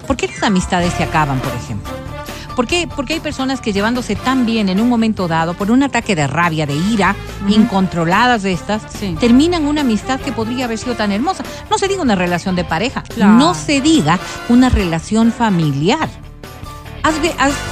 ¿Por 0.06 0.16
qué 0.16 0.26
las 0.26 0.42
amistades 0.42 0.92
se 0.94 1.04
acaban, 1.04 1.38
por 1.38 1.52
ejemplo? 1.52 1.92
¿Por 2.56 2.66
qué? 2.66 2.88
Porque 2.94 3.14
hay 3.14 3.20
personas 3.20 3.60
que 3.60 3.72
llevándose 3.72 4.16
tan 4.16 4.44
bien 4.46 4.68
en 4.68 4.80
un 4.80 4.88
momento 4.88 5.28
dado, 5.28 5.54
por 5.54 5.70
un 5.70 5.82
ataque 5.82 6.14
de 6.14 6.26
rabia, 6.26 6.66
de 6.66 6.74
ira, 6.74 7.14
incontroladas 7.48 8.42
de 8.42 8.52
estas, 8.52 8.82
Sí. 8.98 9.16
terminan 9.20 9.66
una 9.66 9.80
amistad 9.82 10.20
que 10.20 10.32
podría 10.32 10.64
haber 10.66 10.78
sido 10.78 10.94
tan 10.94 11.12
hermosa. 11.12 11.44
No 11.70 11.78
se 11.78 11.88
diga 11.88 12.02
una 12.02 12.14
relación 12.16 12.56
de 12.56 12.64
pareja, 12.64 13.02
Claro. 13.02 13.32
no 13.34 13.54
se 13.54 13.80
diga 13.80 14.18
una 14.48 14.68
relación 14.68 15.32
familiar. 15.32 16.08
¿Has, 17.02 17.14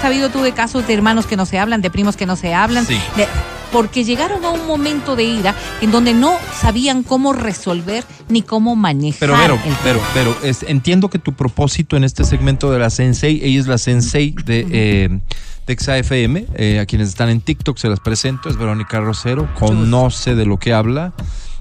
sabido 0.00 0.30
tú 0.30 0.40
de 0.42 0.52
casos 0.52 0.86
de 0.86 0.94
hermanos 0.94 1.26
que 1.26 1.36
no 1.36 1.44
se 1.44 1.58
hablan, 1.58 1.82
de 1.82 1.90
primos 1.90 2.16
que 2.16 2.24
no 2.26 2.34
se 2.36 2.54
hablan? 2.54 2.86
Sí. 2.86 2.98
de- 3.16 3.28
porque 3.72 4.04
llegaron 4.04 4.44
a 4.44 4.50
un 4.50 4.66
momento 4.66 5.16
de 5.16 5.24
ira 5.24 5.54
en 5.80 5.90
donde 5.90 6.14
no 6.14 6.34
sabían 6.60 7.02
cómo 7.02 7.32
resolver 7.32 8.04
ni 8.28 8.42
cómo 8.42 8.76
manejar. 8.76 9.20
Pero, 9.30 9.54
el 9.54 9.76
pero, 9.82 10.00
pero 10.14 10.36
es- 10.42 10.62
entiendo 10.64 11.08
que 11.10 11.18
tu 11.18 11.32
propósito 11.32 11.96
en 11.96 12.04
este 12.04 12.24
segmento 12.24 12.70
de 12.70 12.78
la 12.78 12.90
Sensei, 12.90 13.40
ella 13.42 13.60
es 13.60 13.66
la 13.66 13.78
Sensei 13.78 14.34
de, 14.44 14.66
eh, 14.70 15.20
de 15.66 15.76
XAFM, 15.76 16.46
eh, 16.54 16.80
a 16.80 16.86
quienes 16.86 17.08
están 17.08 17.28
en 17.28 17.40
TikTok 17.40 17.76
se 17.78 17.88
las 17.88 18.00
presento, 18.00 18.48
es 18.48 18.56
Verónica 18.56 19.00
Rosero, 19.00 19.48
conoce 19.54 20.34
de 20.34 20.46
lo 20.46 20.58
que 20.58 20.72
habla 20.72 21.12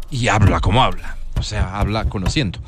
y 0.10 0.30
habla 0.30 0.60
como 0.62 0.84
habla, 0.84 1.18
o 1.38 1.44
sea, 1.44 1.78
habla 1.80 2.06
conociendo. 2.06 2.60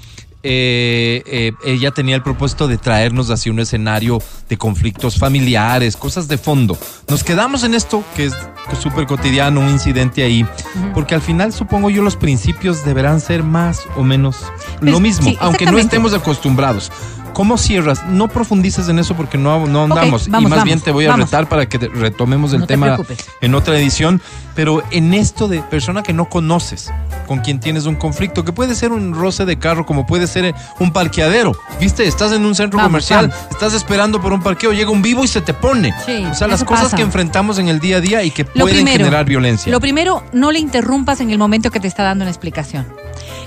Eh, 0.42 1.22
eh, 1.26 1.52
ella 1.66 1.92
tenía 1.92 2.16
el 2.16 2.24
propósito 2.24 2.70
de 2.70 2.78
traernos 2.78 3.30
hacia 3.30 3.52
un 3.52 3.60
escenario 3.60 4.22
de 4.48 4.58
conflictos 4.58 5.18
familiares, 5.18 5.98
cosas 5.98 6.28
de 6.30 6.38
fondo. 6.38 6.78
Nos 7.10 7.24
quedamos 7.24 7.64
en 7.64 7.74
esto 7.74 8.04
que 8.16 8.26
es 8.26 8.34
súper 8.82 9.06
cotidiano, 9.06 9.60
un 9.60 9.70
incidente 9.70 10.24
ahí, 10.24 10.46
porque 10.94 11.16
al 11.16 11.22
final 11.22 11.52
supongo 11.52 11.90
yo 11.90 12.02
los 12.02 12.16
principios 12.16 12.86
deberán 12.86 13.20
ser 13.20 13.44
más 13.44 13.82
o 13.98 14.04
menos 14.04 14.38
Pues, 14.80 14.92
lo 14.92 15.00
mismo, 15.00 15.30
sí, 15.30 15.38
aunque 15.42 15.66
no 15.66 15.78
estemos 15.78 16.14
acostumbrados. 16.14 16.92
¿Cómo 17.40 17.58
cierras? 17.58 18.06
No 18.06 18.28
profundices 18.28 18.90
en 18.90 19.00
eso 19.00 19.16
porque 19.16 19.38
no, 19.38 19.66
no 19.66 19.86
andamos. 19.86 20.28
y 20.28 20.30
vamos, 20.30 20.50
más 20.50 20.58
vamos, 20.58 20.66
bien 20.66 20.82
te 20.82 20.92
voy 20.92 21.06
a 21.06 21.12
vamos. 21.12 21.28
retar 21.28 21.48
para 21.48 21.70
que 21.70 21.78
retomemos 21.78 22.52
el 22.52 22.60
No 22.60 22.68
tema 22.68 22.98
en 23.40 23.56
otra 23.56 23.80
edición. 23.80 24.22
Pero 24.56 24.84
en 24.92 25.14
esto 25.14 25.48
de 25.48 25.62
persona 25.62 26.04
que 26.04 26.12
no 26.12 26.28
conoces, 26.28 26.92
con 27.28 27.40
quien 27.40 27.62
tienes 27.62 27.86
un 27.86 27.96
conflicto, 27.96 28.44
que 28.44 28.52
puede 28.52 28.76
ser 28.76 28.92
un 28.92 29.14
roce 29.14 29.46
de 29.46 29.58
carro, 29.58 29.86
como 29.86 30.06
puede 30.06 30.28
ser 30.28 30.54
un 30.80 30.92
parqueadero. 30.92 31.54
¿Viste? 31.80 32.06
Estás 32.06 32.34
en 32.34 32.46
un 32.46 32.56
centro 32.56 32.78
comercial, 32.78 33.32
estás 33.50 33.74
esperando 33.74 34.20
por 34.20 34.34
un 34.34 34.44
parqueo, 34.44 34.74
llega 34.74 34.90
un 34.92 35.02
vivo 35.02 35.24
y 35.24 35.30
se 35.30 35.40
te 35.40 35.54
pone. 35.54 35.94
Sí, 36.06 36.26
o 36.30 36.34
sea, 36.34 36.50
las 36.50 36.66
cosas 36.66 36.84
pasa. 36.88 36.98
que 36.98 37.04
enfrentamos 37.04 37.58
en 37.58 37.70
el 37.70 37.80
día 37.80 37.98
a 37.98 38.02
día 38.02 38.22
y 38.22 38.32
que 38.32 38.44
Lo 38.54 38.66
pueden 38.66 38.80
primero, 38.80 38.98
generar 38.98 39.24
violencia. 39.24 39.72
Lo 39.72 39.80
primero, 39.80 40.26
no 40.34 40.52
le 40.52 40.60
interrumpas 40.60 41.22
en 41.22 41.30
el 41.30 41.38
momento 41.38 41.72
que 41.72 41.80
te 41.80 41.88
está 41.88 42.04
dando 42.04 42.26
una 42.26 42.32
explicación. 42.32 42.86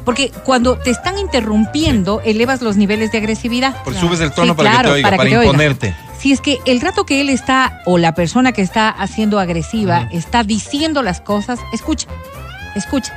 Porque 0.04 0.30
cuando 0.44 0.76
te 0.76 0.90
están 0.90 1.18
interrumpiendo, 1.18 2.20
elevas 2.24 2.62
los 2.62 2.76
niveles 2.76 3.12
de 3.12 3.18
agresividad. 3.18 3.76
Pues 3.84 3.96
subes 3.98 4.20
el 4.20 4.32
tono 4.32 4.52
Sí, 4.52 4.56
para 4.56 4.70
claro, 4.70 4.82
que 4.82 4.88
te 4.88 4.94
oiga, 4.94 5.10
para, 5.10 5.22
que 5.22 5.28
te 5.30 5.38
oiga. 5.38 5.50
imponerte. 5.50 5.96
Si 6.18 6.32
es 6.32 6.40
que 6.40 6.58
el 6.66 6.80
rato 6.80 7.04
que 7.04 7.20
él 7.20 7.28
está, 7.28 7.80
o 7.84 7.98
la 7.98 8.14
persona 8.14 8.52
que 8.52 8.62
está 8.62 8.88
haciendo 8.88 9.38
agresiva, 9.40 10.08
está 10.12 10.44
diciendo 10.44 11.02
las 11.02 11.20
cosas, 11.20 11.58
escucha, 11.72 12.06
escucha. 12.76 13.12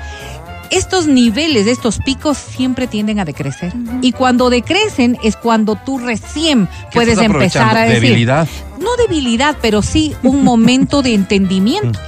Estos 0.72 1.06
niveles, 1.06 1.68
estos 1.68 2.00
picos 2.00 2.38
siempre 2.38 2.88
tienden 2.88 3.20
a 3.20 3.26
decrecer. 3.26 3.72
Y 4.02 4.12
cuando 4.12 4.50
decrecen 4.50 5.18
es 5.24 5.36
cuando 5.36 5.76
tú 5.76 6.00
recién 6.00 6.68
¿Qué 6.90 6.96
puedes 6.96 7.20
empezar 7.20 7.78
a 7.78 7.84
decir. 7.84 8.02
Debilidad. 8.02 8.48
No 8.80 8.96
debilidad, 8.98 9.56
pero 9.62 9.84
sí 9.84 10.16
un 10.24 10.44
momento 10.44 11.04
de 11.04 11.14
entendimiento. 11.14 12.00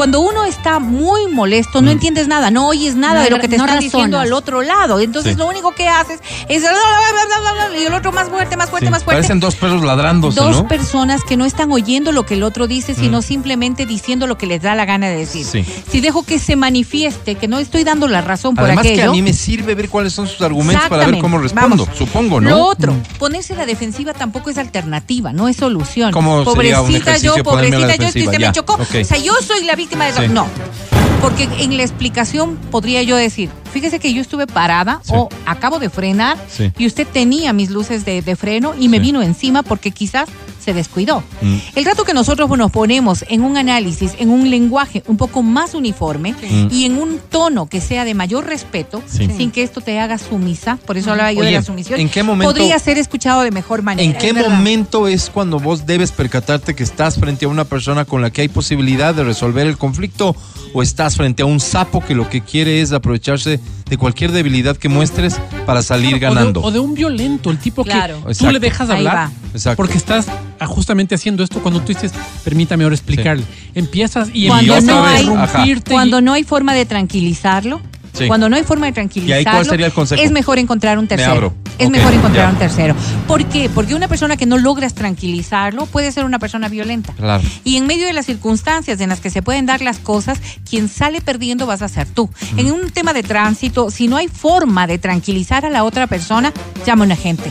Cuando 0.00 0.20
uno 0.22 0.46
está 0.46 0.78
muy 0.78 1.26
molesto, 1.26 1.82
no 1.82 1.90
entiendes 1.90 2.26
nada, 2.26 2.50
no 2.50 2.68
oyes 2.68 2.96
nada 2.96 3.16
No 3.18 3.24
de 3.24 3.28
lo 3.32 3.38
que 3.38 3.48
te 3.48 3.58
no 3.58 3.66
están 3.66 3.80
diciendo 3.80 4.18
al 4.18 4.32
otro 4.32 4.62
lado. 4.62 4.98
Entonces 4.98 5.34
Sí. 5.34 5.38
lo 5.38 5.46
único 5.46 5.72
que 5.72 5.88
haces 5.88 6.20
es 6.48 6.62
y 7.78 7.84
el 7.84 7.92
otro 7.92 8.10
más 8.10 8.30
fuerte, 8.30 8.56
más 8.56 8.70
fuerte, 8.70 8.86
Sí, 8.86 8.90
más 8.90 9.04
fuerte. 9.04 9.18
Parecen 9.18 9.40
dos 9.40 9.56
perros 9.56 9.84
ladrándose, 9.84 10.40
Dos 10.40 10.56
¿no? 10.56 10.68
personas 10.68 11.22
que 11.22 11.36
no 11.36 11.44
están 11.44 11.70
oyendo 11.70 12.12
lo 12.12 12.24
que 12.24 12.32
el 12.32 12.44
otro 12.44 12.66
dice, 12.66 12.94
sino 12.94 13.18
Mm. 13.18 13.22
simplemente 13.22 13.84
diciendo 13.84 14.26
lo 14.26 14.38
que 14.38 14.46
les 14.46 14.62
da 14.62 14.74
la 14.74 14.86
gana 14.86 15.08
de 15.08 15.16
decir. 15.16 15.44
Sí. 15.44 15.66
Si 15.90 16.00
dejo 16.00 16.22
que 16.22 16.38
se 16.38 16.56
manifieste, 16.56 17.34
que 17.34 17.46
no 17.46 17.58
estoy 17.58 17.84
dando 17.84 18.08
la 18.08 18.22
razón 18.22 18.54
por 18.54 18.64
Además 18.64 18.86
que 18.86 19.02
a 19.02 19.10
mí 19.10 19.20
me 19.20 19.34
sirve 19.34 19.74
ver 19.74 19.90
cuáles 19.90 20.14
son 20.14 20.26
sus 20.26 20.40
argumentos 20.40 20.88
para 20.88 21.04
ver 21.04 21.18
cómo 21.18 21.36
respondo, 21.36 21.84
Vamos. 21.84 21.98
supongo, 21.98 22.40
¿no? 22.40 22.48
Lo 22.48 22.64
otro, 22.68 22.96
ponerse 23.18 23.52
a 23.52 23.56
la 23.56 23.66
defensiva 23.66 24.14
tampoco 24.14 24.48
es 24.48 24.56
alternativa, 24.56 25.34
no 25.34 25.46
es 25.46 25.58
solución. 25.58 26.10
¿Cómo 26.10 26.42
sería 26.54 26.80
un 26.80 26.86
pobrecita 26.86 27.18
yo, 27.18 27.34
pobrecita 27.44 27.78
yo, 27.80 27.86
es 27.88 27.96
que 27.96 27.98
defensiva? 27.98 28.24
usted 28.24 28.38
me 28.38 28.44
Ya, 28.44 28.52
chocó. 28.52 28.78
O 28.80 29.04
sea, 29.04 29.18
yo 29.18 29.34
soy 29.46 29.64
la 29.64 29.74
víctima 29.74 29.89
de 29.98 30.08
eso. 30.10 30.22
Sí. 30.22 30.28
No. 30.28 30.46
Porque 31.20 31.44
en 31.58 31.76
la 31.76 31.82
explicación 31.82 32.56
podría 32.70 33.02
yo 33.02 33.14
decir, 33.16 33.50
fíjese 33.72 33.98
que 33.98 34.14
yo 34.14 34.22
estuve 34.22 34.46
parada 34.46 35.00
Sí. 35.04 35.12
o 35.14 35.28
acabo 35.44 35.78
de 35.78 35.90
frenar 35.90 36.38
Sí. 36.48 36.72
y 36.78 36.86
usted 36.86 37.06
tenía 37.06 37.52
mis 37.52 37.70
luces 37.70 38.04
de, 38.06 38.22
de 38.22 38.36
freno 38.36 38.74
y 38.78 38.88
me 38.88 38.98
vino 39.00 39.20
encima 39.20 39.62
porque 39.62 39.90
quizás 39.90 40.28
se 40.62 40.74
descuidó. 40.74 41.22
Mm. 41.40 41.56
El 41.74 41.84
rato 41.84 42.04
que 42.04 42.12
nosotros 42.14 42.48
nos 42.56 42.70
ponemos 42.70 43.24
en 43.28 43.42
un 43.42 43.56
análisis, 43.56 44.12
en 44.18 44.30
un 44.30 44.50
lenguaje 44.50 45.02
un 45.06 45.16
poco 45.16 45.42
más 45.42 45.74
uniforme 45.74 46.34
y 46.70 46.84
en 46.84 46.98
un 46.98 47.18
tono 47.30 47.66
que 47.66 47.80
sea 47.80 48.04
de 48.04 48.14
mayor 48.14 48.46
respeto, 48.46 49.02
Sí. 49.06 49.28
sin 49.36 49.50
que 49.50 49.62
esto 49.62 49.80
te 49.80 49.98
haga 49.98 50.18
sumisa, 50.18 50.76
por 50.86 50.96
eso 50.98 51.10
hablaba 51.10 51.32
yo 51.32 51.42
de 51.42 51.52
la 51.52 51.62
sumisión, 51.62 51.98
¿en 52.00 52.08
qué 52.08 52.22
momento- 52.22 52.52
podría 52.52 52.78
ser 52.78 52.98
escuchado 52.98 53.42
de 53.42 53.50
mejor 53.50 53.82
manera. 53.82 54.04
¿En 54.10 54.16
qué 54.16 54.28
es 54.28 54.34
momento 54.48 55.08
es 55.08 55.30
cuando 55.30 55.58
vos 55.58 55.86
debes 55.86 56.12
percatarte 56.12 56.74
que 56.74 56.82
estás 56.82 57.16
frente 57.18 57.44
a 57.46 57.48
una 57.48 57.64
persona 57.64 58.04
con 58.04 58.22
la 58.22 58.30
que 58.30 58.42
hay 58.42 58.48
posibilidad 58.48 59.14
de 59.14 59.24
resolver 59.24 59.66
el 59.66 59.78
conflicto 59.78 60.36
o 60.72 60.82
estás 60.82 61.16
frente 61.16 61.42
a 61.42 61.46
un 61.46 61.60
sapo 61.60 62.04
que 62.04 62.14
lo 62.14 62.28
que 62.28 62.42
quiere 62.42 62.80
es 62.80 62.92
aprovecharse 62.92 63.50
de 63.50 63.60
cualquier 63.96 64.32
debilidad 64.32 64.76
que 64.76 64.88
muestres 64.88 65.40
para 65.66 65.82
salir 65.82 66.10
O 66.10 66.12
de- 66.14 66.18
ganando? 66.18 66.62
O 66.62 66.70
de, 66.70 66.78
un 66.78 66.94
violento, 66.94 67.50
el 67.50 67.58
tipo 67.58 67.84
Claro. 67.84 68.16
que 68.18 68.22
tú 68.22 68.28
Exacto. 68.30 68.52
le 68.52 68.60
dejas 68.60 68.90
hablar. 68.90 69.28
Exacto. 69.52 69.76
porque 69.76 69.96
estás 69.98 70.26
ah, 70.60 70.66
justamente 70.66 71.14
haciendo 71.14 71.42
esto 71.42 71.60
cuando 71.60 71.80
tú 71.80 71.88
dices, 71.88 72.12
permítame 72.44 72.84
ahora 72.84 72.94
explicarle. 72.94 73.44
Empiezas 73.74 74.28
y 74.32 74.46
Cuando 74.48 74.74
empiezas 74.74 74.84
no 74.96 75.04
a 75.04 75.10
hay- 75.64 75.72
y- 75.76 75.80
Cuando 75.90 76.20
no 76.20 76.32
hay 76.32 76.44
forma 76.44 76.72
de 76.74 76.86
tranquilizarlo, 76.86 77.80
Sí. 78.12 78.26
cuando 78.26 78.48
no 78.48 78.56
hay 78.56 78.64
forma 78.64 78.86
de 78.86 78.90
¿Y 78.90 78.90
ahí 78.90 78.94
tranquilizarlo, 78.94 79.50
cuál 79.50 79.66
sería 79.66 79.86
el 79.86 79.92
consejo? 79.92 80.22
es 80.22 80.30
mejor 80.30 80.58
encontrar 80.58 80.98
un 80.98 81.06
tercero. 81.06 81.32
abro. 81.32 81.54
Es 81.78 81.88
mejor 81.90 82.12
encontrar 82.12 82.46
ya. 82.46 82.52
un 82.52 82.58
tercero. 82.58 82.94
¿Por 83.26 83.44
qué? 83.46 83.70
Porque 83.70 83.94
una 83.94 84.08
persona 84.08 84.36
que 84.36 84.46
no 84.46 84.58
logras 84.58 84.94
tranquilizarlo 84.94 85.86
puede 85.86 86.12
ser 86.12 86.24
una 86.24 86.38
persona 86.38 86.68
violenta. 86.68 87.12
Claro. 87.14 87.42
Y 87.64 87.76
en 87.76 87.86
medio 87.86 88.06
de 88.06 88.12
las 88.12 88.26
circunstancias 88.26 89.00
en 89.00 89.08
las 89.08 89.20
que 89.20 89.30
se 89.30 89.42
pueden 89.42 89.66
dar 89.66 89.80
las 89.80 89.98
cosas, 89.98 90.40
quien 90.68 90.88
sale 90.88 91.20
perdiendo 91.20 91.66
vas 91.66 91.82
a 91.82 91.88
ser 91.88 92.06
tú. 92.08 92.28
En 92.56 92.70
un 92.72 92.90
tema 92.90 93.12
de 93.12 93.22
tránsito, 93.22 93.90
si 93.90 94.08
no 94.08 94.16
hay 94.16 94.28
forma 94.28 94.86
de 94.86 94.98
tranquilizar 94.98 95.64
a 95.64 95.70
la 95.70 95.84
otra 95.84 96.06
persona, 96.06 96.52
llama 96.84 97.04
a 97.04 97.06
un 97.06 97.12
agente. 97.12 97.50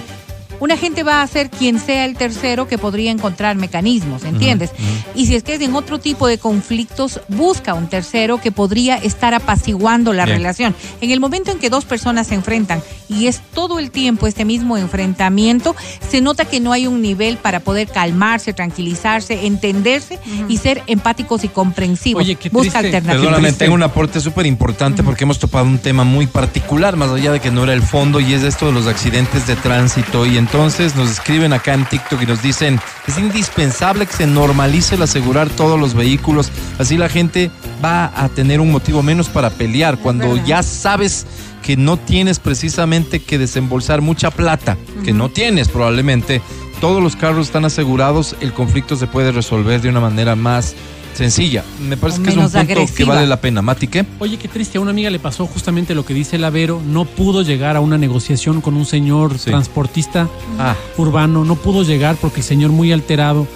Un 0.59 0.71
agente 0.71 1.03
va 1.03 1.21
a 1.21 1.27
ser 1.27 1.49
quien 1.49 1.79
sea 1.79 2.05
el 2.05 2.15
tercero 2.15 2.67
que 2.67 2.77
podría 2.77 3.11
encontrar 3.11 3.55
mecanismos, 3.55 4.23
¿entiendes? 4.23 4.71
Y 5.15 5.25
si 5.25 5.35
es 5.35 5.43
que 5.43 5.55
es 5.55 5.61
en 5.61 5.75
otro 5.75 5.99
tipo 5.99 6.27
de 6.27 6.37
conflictos, 6.37 7.21
busca 7.29 7.73
un 7.73 7.87
tercero 7.87 8.41
que 8.41 8.51
podría 8.51 8.95
estar 8.97 9.33
apaciguando 9.33 10.13
la 10.13 10.25
Bien. 10.25 10.37
relación. 10.37 10.75
En 11.01 11.11
el 11.11 11.19
momento 11.19 11.51
en 11.51 11.59
que 11.59 11.69
dos 11.69 11.85
personas 11.85 12.27
se 12.27 12.35
enfrentan 12.35 12.81
y 13.07 13.27
es 13.27 13.41
todo 13.53 13.79
el 13.79 13.91
tiempo 13.91 14.27
este 14.27 14.45
mismo 14.45 14.77
enfrentamiento, 14.77 15.75
se 16.09 16.21
nota 16.21 16.45
que 16.45 16.59
no 16.59 16.71
hay 16.73 16.87
un 16.87 17.01
nivel 17.01 17.37
para 17.37 17.61
poder 17.61 17.87
calmarse, 17.87 18.53
tranquilizarse, 18.53 19.45
entenderse 19.47 20.19
y 20.47 20.57
ser 20.57 20.83
empáticos 20.87 21.43
y 21.43 21.47
comprensivos. 21.47 22.23
Oye, 22.23 22.35
qué 22.35 22.49
Busca 22.49 22.79
triste. 22.79 22.97
alternativas. 22.97 23.25
Perdóname, 23.25 23.53
tengo 23.53 23.73
un 23.75 23.83
aporte 23.83 24.19
súper 24.19 24.45
importante 24.45 25.03
porque 25.03 25.23
hemos 25.23 25.39
topado 25.39 25.65
un 25.65 25.79
tema 25.79 26.03
muy 26.03 26.27
particular, 26.27 26.95
más 26.97 27.09
allá 27.11 27.31
de 27.31 27.39
que 27.39 27.51
no 27.51 27.63
era 27.63 27.73
el 27.73 27.81
fondo, 27.81 28.19
y 28.19 28.33
es 28.33 28.43
esto 28.43 28.67
de 28.67 28.73
los 28.73 28.87
accidentes 28.87 29.47
de 29.47 29.55
tránsito. 29.55 30.25
Y 30.25 30.37
entonces 30.51 30.95
nos 30.95 31.11
escriben 31.11 31.53
acá 31.53 31.75
en 31.75 31.85
TikTok 31.85 32.23
y 32.23 32.25
nos 32.25 32.41
dicen, 32.41 32.79
es 33.07 33.19
indispensable 33.19 34.07
que 34.07 34.13
se 34.13 34.25
normalice 34.25 34.95
el 34.95 35.03
asegurar 35.03 35.47
todos 35.47 35.79
los 35.79 35.93
vehículos, 35.93 36.51
así 36.79 36.97
la 36.97 37.07
gente 37.07 37.51
va 37.85 38.11
a 38.15 38.29
tener 38.29 38.59
un 38.59 38.71
motivo 38.71 39.03
menos 39.03 39.29
para 39.29 39.51
pelear, 39.51 39.99
cuando 39.99 40.43
ya 40.43 40.63
sabes 40.63 41.27
que 41.61 41.77
no 41.77 41.97
tienes 41.97 42.39
precisamente 42.39 43.21
que 43.21 43.37
desembolsar 43.37 44.01
mucha 44.01 44.31
plata, 44.31 44.75
que 45.05 45.13
no 45.13 45.29
tienes 45.29 45.67
probablemente, 45.67 46.41
todos 46.81 47.03
los 47.03 47.15
carros 47.15 47.45
están 47.45 47.65
asegurados, 47.65 48.35
el 48.41 48.51
conflicto 48.51 48.95
se 48.95 49.05
puede 49.05 49.31
resolver 49.31 49.81
de 49.81 49.89
una 49.89 49.99
manera 49.99 50.35
más 50.35 50.73
sencilla. 51.13 51.63
Me 51.81 51.97
parece 51.97 52.19
O 52.19 52.23
que 52.23 52.29
es 52.29 52.35
un 52.37 52.43
punto 52.43 52.93
que 52.95 53.03
vale 53.05 53.27
la 53.27 53.41
pena. 53.41 53.61
Mati, 53.61 53.87
¿qué? 53.87 54.05
Oye, 54.19 54.37
qué 54.37 54.47
triste, 54.47 54.77
a 54.77 54.81
una 54.81 54.91
amiga 54.91 55.09
le 55.09 55.19
pasó 55.19 55.45
justamente 55.47 55.93
lo 55.95 56.05
que 56.05 56.13
dice 56.13 56.37
el 56.37 56.43
Avero, 56.43 56.81
no 56.85 57.05
pudo 57.05 57.41
llegar 57.41 57.75
a 57.75 57.81
una 57.81 57.97
negociación 57.97 58.61
con 58.61 58.75
un 58.75 58.85
señor 58.85 59.37
Sí. 59.37 59.49
transportista 59.49 60.27
Ah, 60.57 60.75
urbano, 60.97 61.43
no 61.45 61.55
pudo 61.55 61.83
llegar 61.83 62.15
porque 62.21 62.39
el 62.39 62.45
señor 62.45 62.71
muy 62.71 62.91
alterado. 62.91 63.47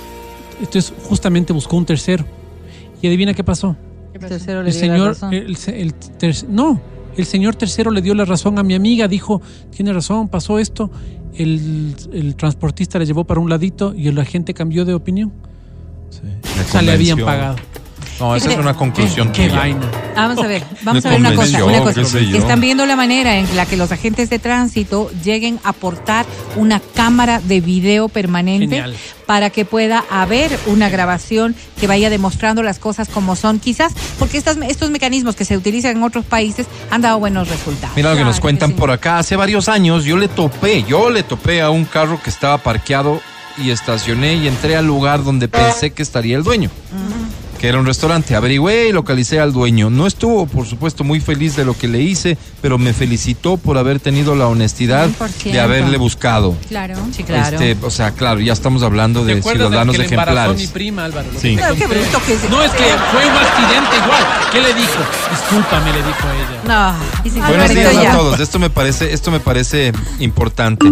Entonces 0.59 0.93
justamente 1.03 1.53
buscó 1.53 1.77
un 1.77 1.85
tercero. 1.85 2.25
Y 3.01 3.07
adivina 3.07 3.33
qué 3.33 3.43
pasó. 3.43 3.75
El 4.13 4.19
tercero 4.21 4.61
le 4.63 4.69
El 4.69 4.75
dio 4.75 4.81
la 4.87 4.93
señor, 4.93 5.07
razón. 5.09 5.33
el, 5.33 5.55
se- 5.57 5.81
el 5.81 5.93
ter- 5.93 6.45
no, 6.49 6.79
el 7.17 7.25
señor 7.25 7.55
tercero 7.55 7.91
le 7.91 8.01
dio 8.01 8.13
la 8.15 8.25
razón 8.25 8.57
a 8.59 8.63
mi 8.63 8.73
amiga, 8.75 9.07
dijo, 9.07 9.41
tiene 9.75 9.91
razón, 9.93 10.27
pasó 10.29 10.59
esto. 10.59 10.91
El, 11.35 11.95
el 12.13 12.35
transportista 12.35 12.99
le 12.99 13.05
llevó 13.07 13.23
para 13.23 13.39
un 13.39 13.49
ladito 13.49 13.93
y 13.95 14.07
el 14.07 14.19
agente 14.19 14.53
cambió 14.53 14.85
de 14.85 14.93
opinión. 14.93 15.33
O 16.21 16.71
sea, 16.71 16.81
le 16.81 16.91
habían 16.91 17.19
pagado. 17.19 17.55
No, 18.19 18.35
esa 18.35 18.51
es 18.51 18.57
una 18.57 18.73
conclusión 18.75 19.31
Qué 19.31 19.49
vaina. 19.49 19.89
Vamos 20.15 20.37
a 20.37 20.47
ver, 20.47 20.63
vamos 20.83 21.05
a 21.05 21.09
ver 21.09 21.19
una 21.19 21.35
cosa, 21.35 21.63
una 21.63 21.93
qué. 21.93 22.37
Están 22.37 22.61
viendo 22.61 22.85
la 22.85 22.95
manera 22.95 23.37
en 23.37 23.55
la 23.55 23.65
que 23.65 23.75
los 23.75 23.91
agentes 23.91 24.29
de 24.29 24.37
tránsito 24.39 25.09
lleguen 25.23 25.59
a 25.63 25.69
aportar 25.69 26.25
una 26.55 26.79
cámara 26.79 27.39
de 27.39 27.61
video 27.61 28.09
permanente 28.09 28.67
Genial. 28.67 28.95
para 29.25 29.49
que 29.49 29.65
pueda 29.65 30.03
haber 30.11 30.51
una 30.67 30.89
grabación 30.89 31.55
que 31.79 31.87
vaya 31.87 32.11
demostrando 32.11 32.61
las 32.61 32.77
cosas 32.77 33.09
como 33.09 33.35
son, 33.35 33.59
quizás 33.59 33.93
porque 34.19 34.37
estas, 34.37 34.57
estos 34.57 34.91
mecanismos 34.91 35.35
que 35.35 35.45
se 35.45 35.57
utilizan 35.57 35.97
en 35.97 36.03
otros 36.03 36.25
países 36.25 36.67
han 36.91 37.01
dado 37.01 37.17
buenos 37.19 37.49
resultados. 37.49 37.95
Mira 37.95 38.11
lo 38.11 38.17
que 38.17 38.23
nos 38.23 38.39
cuentan 38.39 38.69
sí. 38.69 38.75
por 38.75 38.91
acá. 38.91 39.17
Hace 39.17 39.35
varios 39.35 39.67
años 39.67 40.05
yo 40.05 40.17
le 40.17 40.27
topé, 40.27 40.83
yo 40.83 41.09
le 41.09 41.23
topé 41.23 41.61
a 41.61 41.71
un 41.71 41.85
carro 41.85 42.21
que 42.21 42.29
estaba 42.29 42.59
parqueado 42.59 43.19
y 43.57 43.71
estacioné 43.71 44.35
y 44.35 44.47
entré 44.47 44.75
al 44.75 44.85
lugar 44.85 45.23
donde 45.23 45.47
pensé 45.47 45.91
que 45.91 46.03
estaría 46.03 46.35
el 46.37 46.43
dueño. 46.43 46.69
Que 47.63 47.69
era 47.69 47.79
un 47.79 47.85
restaurante. 47.85 48.35
Averigüé 48.35 48.89
y 48.89 48.91
localicé 48.91 49.39
al 49.39 49.53
dueño. 49.53 49.89
No 49.89 50.05
estuvo, 50.05 50.45
por 50.47 50.67
supuesto, 50.67 51.05
muy 51.05 51.21
feliz 51.21 51.55
de 51.55 51.63
lo 51.63 51.77
que 51.77 51.87
le 51.87 52.01
hice, 52.01 52.37
pero 52.61 52.77
me 52.77 52.91
felicitó 52.91 53.55
por 53.55 53.77
haber 53.77 54.01
tenido 54.01 54.35
la 54.35 54.47
honestidad 54.47 55.07
100%. 55.17 55.53
de 55.53 55.61
haberle 55.61 55.95
buscado. 55.97 56.57
Claro. 56.67 56.95
Sí, 57.15 57.23
claro. 57.23 57.57
Este, 57.57 57.77
o 57.85 57.89
sea, 57.89 58.11
claro, 58.11 58.41
ya 58.41 58.51
estamos 58.51 58.83
hablando 58.83 59.23
de 59.23 59.41
ciudadanos 59.41 59.95
que 59.95 60.01
le 60.03 60.09
embarazó 60.09 60.39
a 60.41 60.43
mi 60.47 60.63
ejemplares. 60.63 60.71
prima, 60.71 61.05
Álvaro? 61.05 61.29
Sí. 61.39 61.55
que 61.55 61.61
Pero 61.61 61.75
qué 61.75 61.87
bruto 61.87 62.21
que 62.25 62.33
es. 62.33 62.49
No, 62.49 62.61
es 62.61 62.71
que 62.71 62.83
fue 62.83 63.25
un 63.25 63.37
accidente 63.37 63.95
igual. 64.03 64.23
¿Qué 64.51 64.59
le 64.59 64.73
dijo? 64.73 64.99
Discúlpame, 65.31 65.91
le 65.93 65.97
dijo 65.99 66.27
ella. 66.67 66.97
No. 67.23 67.31
Si- 67.31 67.39
Buenos 67.39 67.69
días 67.69 67.95
a 67.95 68.11
todos. 68.11 68.39
Esto 68.41 68.59
me 68.59 68.69
parece, 68.71 69.13
esto 69.13 69.31
me 69.31 69.39
parece 69.39 69.93
importante. 70.19 70.85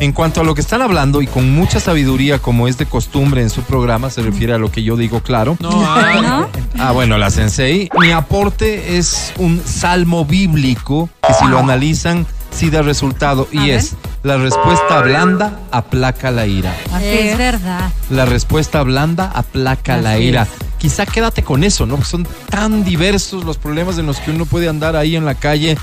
En 0.00 0.10
cuanto 0.10 0.40
a 0.40 0.44
lo 0.44 0.56
que 0.56 0.60
están 0.60 0.82
hablando 0.82 1.22
y 1.22 1.28
con 1.28 1.54
mucha 1.54 1.78
sabiduría, 1.78 2.40
como 2.40 2.66
es 2.66 2.78
de 2.78 2.86
costumbre 2.86 3.42
en 3.42 3.48
su 3.50 3.62
programa, 3.62 4.10
se 4.10 4.22
refiere 4.22 4.52
a 4.54 4.58
lo 4.58 4.72
que 4.72 4.82
yo 4.82 4.96
digo, 4.96 5.20
claro. 5.20 5.56
No, 5.60 5.70
ah, 5.86 6.15
¿No? 6.22 6.48
Ah, 6.78 6.92
bueno, 6.92 7.18
la 7.18 7.30
sensei. 7.30 7.88
Mi 7.98 8.12
aporte 8.12 8.98
es 8.98 9.32
un 9.38 9.62
salmo 9.64 10.24
bíblico 10.24 11.08
que 11.26 11.34
si 11.34 11.46
lo 11.46 11.58
analizan 11.58 12.26
sí 12.50 12.70
da 12.70 12.82
resultado 12.82 13.48
y 13.52 13.70
es 13.70 13.96
la 14.22 14.38
respuesta 14.38 15.02
blanda 15.02 15.60
aplaca 15.70 16.30
la 16.30 16.46
ira. 16.46 16.74
Así 16.92 17.06
es, 17.06 17.32
es. 17.32 17.38
verdad. 17.38 17.90
La 18.10 18.24
respuesta 18.24 18.82
blanda 18.82 19.30
aplaca 19.34 19.98
la 19.98 20.18
ira. 20.18 20.42
es. 20.42 20.48
Quizá 20.78 21.06
quédate 21.06 21.42
con 21.42 21.64
eso, 21.64 21.86
¿no? 21.86 22.02
Son 22.02 22.26
tan 22.50 22.82
diversos 22.82 23.44
los 23.44 23.58
problemas 23.58 23.98
en 23.98 24.06
los 24.06 24.18
que 24.18 24.30
uno 24.30 24.46
puede 24.46 24.68
andar 24.68 24.96
ahí 24.96 25.16
en 25.16 25.24
la 25.24 25.34
calle. 25.34 25.76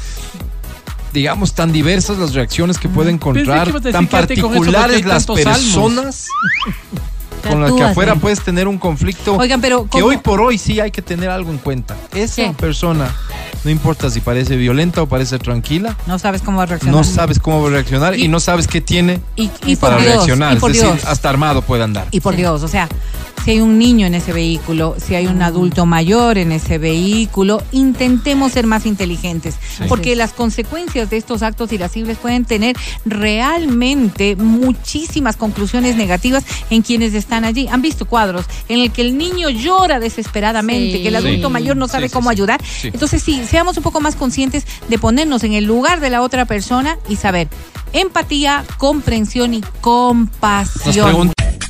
Digamos, 1.14 1.54
tan 1.54 1.72
diversas 1.72 2.18
las 2.18 2.34
reacciones 2.34 2.80
que 2.80 2.90
puede 2.90 3.12
encontrar, 3.12 3.72
que 3.72 3.78
a 3.78 3.80
decir, 3.80 3.92
tan 3.92 4.08
particulares 4.08 5.06
las 5.06 5.28
personas 5.28 6.28
con 7.50 7.62
las 7.62 7.72
que 7.74 7.84
afuera 7.84 8.16
puedes 8.16 8.42
tener 8.42 8.68
un 8.68 8.78
conflicto 8.78 9.36
Oigan, 9.36 9.62
pero 9.62 9.88
que 9.90 10.02
hoy 10.02 10.18
por 10.18 10.42
hoy 10.42 10.58
sí 10.58 10.80
hay 10.80 10.92
que 10.92 11.02
tener 11.02 11.30
algo 11.30 11.52
en 11.52 11.58
cuenta. 11.58 11.96
Esa 12.14 12.36
¿Qué? 12.44 12.54
persona, 12.58 13.14
no 13.64 13.72
importa 13.72 14.10
si 14.10 14.20
parece 14.22 14.56
violenta 14.56 15.02
o 15.02 15.08
parece 15.08 15.38
tranquila, 15.40 15.96
No 16.08 16.20
sabes 16.20 16.42
cómo 16.42 16.58
va 16.58 16.64
a 16.64 16.68
reaccionar. 16.68 16.96
no 16.96 17.04
sabes 17.04 17.40
cómo 17.40 17.62
va 17.62 17.68
a 17.68 17.72
reaccionar 17.72 18.18
y, 18.18 18.26
Y- 18.26 18.28
no 18.28 18.40
sabes 18.40 18.68
qué 18.68 18.82
tiene 18.82 19.20
Y, 19.36 19.50
y 19.66 19.76
por 19.76 19.90
para 19.92 20.02
Dios, 20.02 20.14
reaccionar. 20.16 20.58
y 20.58 20.60
por 20.60 20.72
es 20.72 20.78
decir, 20.78 20.94
Dios. 20.96 21.06
hasta 21.08 21.30
armado 21.30 21.62
puede 21.62 21.84
andar. 21.84 22.08
Y 22.12 22.20
por 22.22 22.36
Dios, 22.36 22.64
o 22.64 22.68
sea, 22.68 22.88
si 23.44 23.52
hay 23.52 23.60
un 23.62 23.78
niño 23.78 24.08
en 24.08 24.16
ese 24.16 24.32
vehículo, 24.32 24.96
si 25.06 25.16
hay 25.16 25.28
un 25.28 25.42
adulto 25.42 25.86
mayor 25.86 26.38
en 26.38 26.52
ese 26.52 26.78
vehículo, 26.78 27.62
intentemos 27.72 28.54
ser 28.54 28.68
más 28.68 28.86
inteligentes, 28.86 29.56
porque 29.90 30.16
las 30.16 30.32
consecuencias 30.34 31.10
de 31.10 31.18
estos 31.18 31.42
actos 31.44 31.72
irascibles 31.74 32.18
pueden 32.18 32.46
tener 32.46 32.76
realmente 33.06 34.36
muchísimas 34.36 35.36
conclusiones 35.36 35.96
negativas 35.96 36.44
en 36.70 36.82
quienes 36.84 37.14
están 37.14 37.44
allí. 37.46 37.68
Han 37.70 37.82
visto 37.82 38.06
cuadros 38.06 38.46
en 38.70 38.80
el 38.80 38.92
que 38.92 39.02
el 39.02 39.18
niño 39.18 39.50
llora 39.50 40.00
desesperadamente, 40.00 40.98
Sí. 40.98 41.02
que 41.04 41.08
el 41.10 41.16
adulto 41.16 41.48
Sí. 41.48 41.54
mayor 41.54 41.76
no 41.78 41.88
sabe 41.88 42.10
cómo 42.10 42.30
ayudar. 42.30 42.62
Entonces, 42.84 43.22
sí, 43.22 43.42
seamos 43.50 43.76
un 43.78 43.84
poco 43.84 44.00
más 44.00 44.16
conscientes 44.16 44.66
de 44.88 44.98
ponernos 45.00 45.44
en 45.44 45.54
el 45.54 45.66
lugar 45.66 46.00
de 46.00 46.10
la 46.10 46.22
otra 46.22 46.46
persona 46.46 46.98
y 47.10 47.18
saber 47.18 47.48
empatía, 47.92 48.64
comprensión 48.78 49.54
y 49.54 49.62
compasión. 49.82 51.34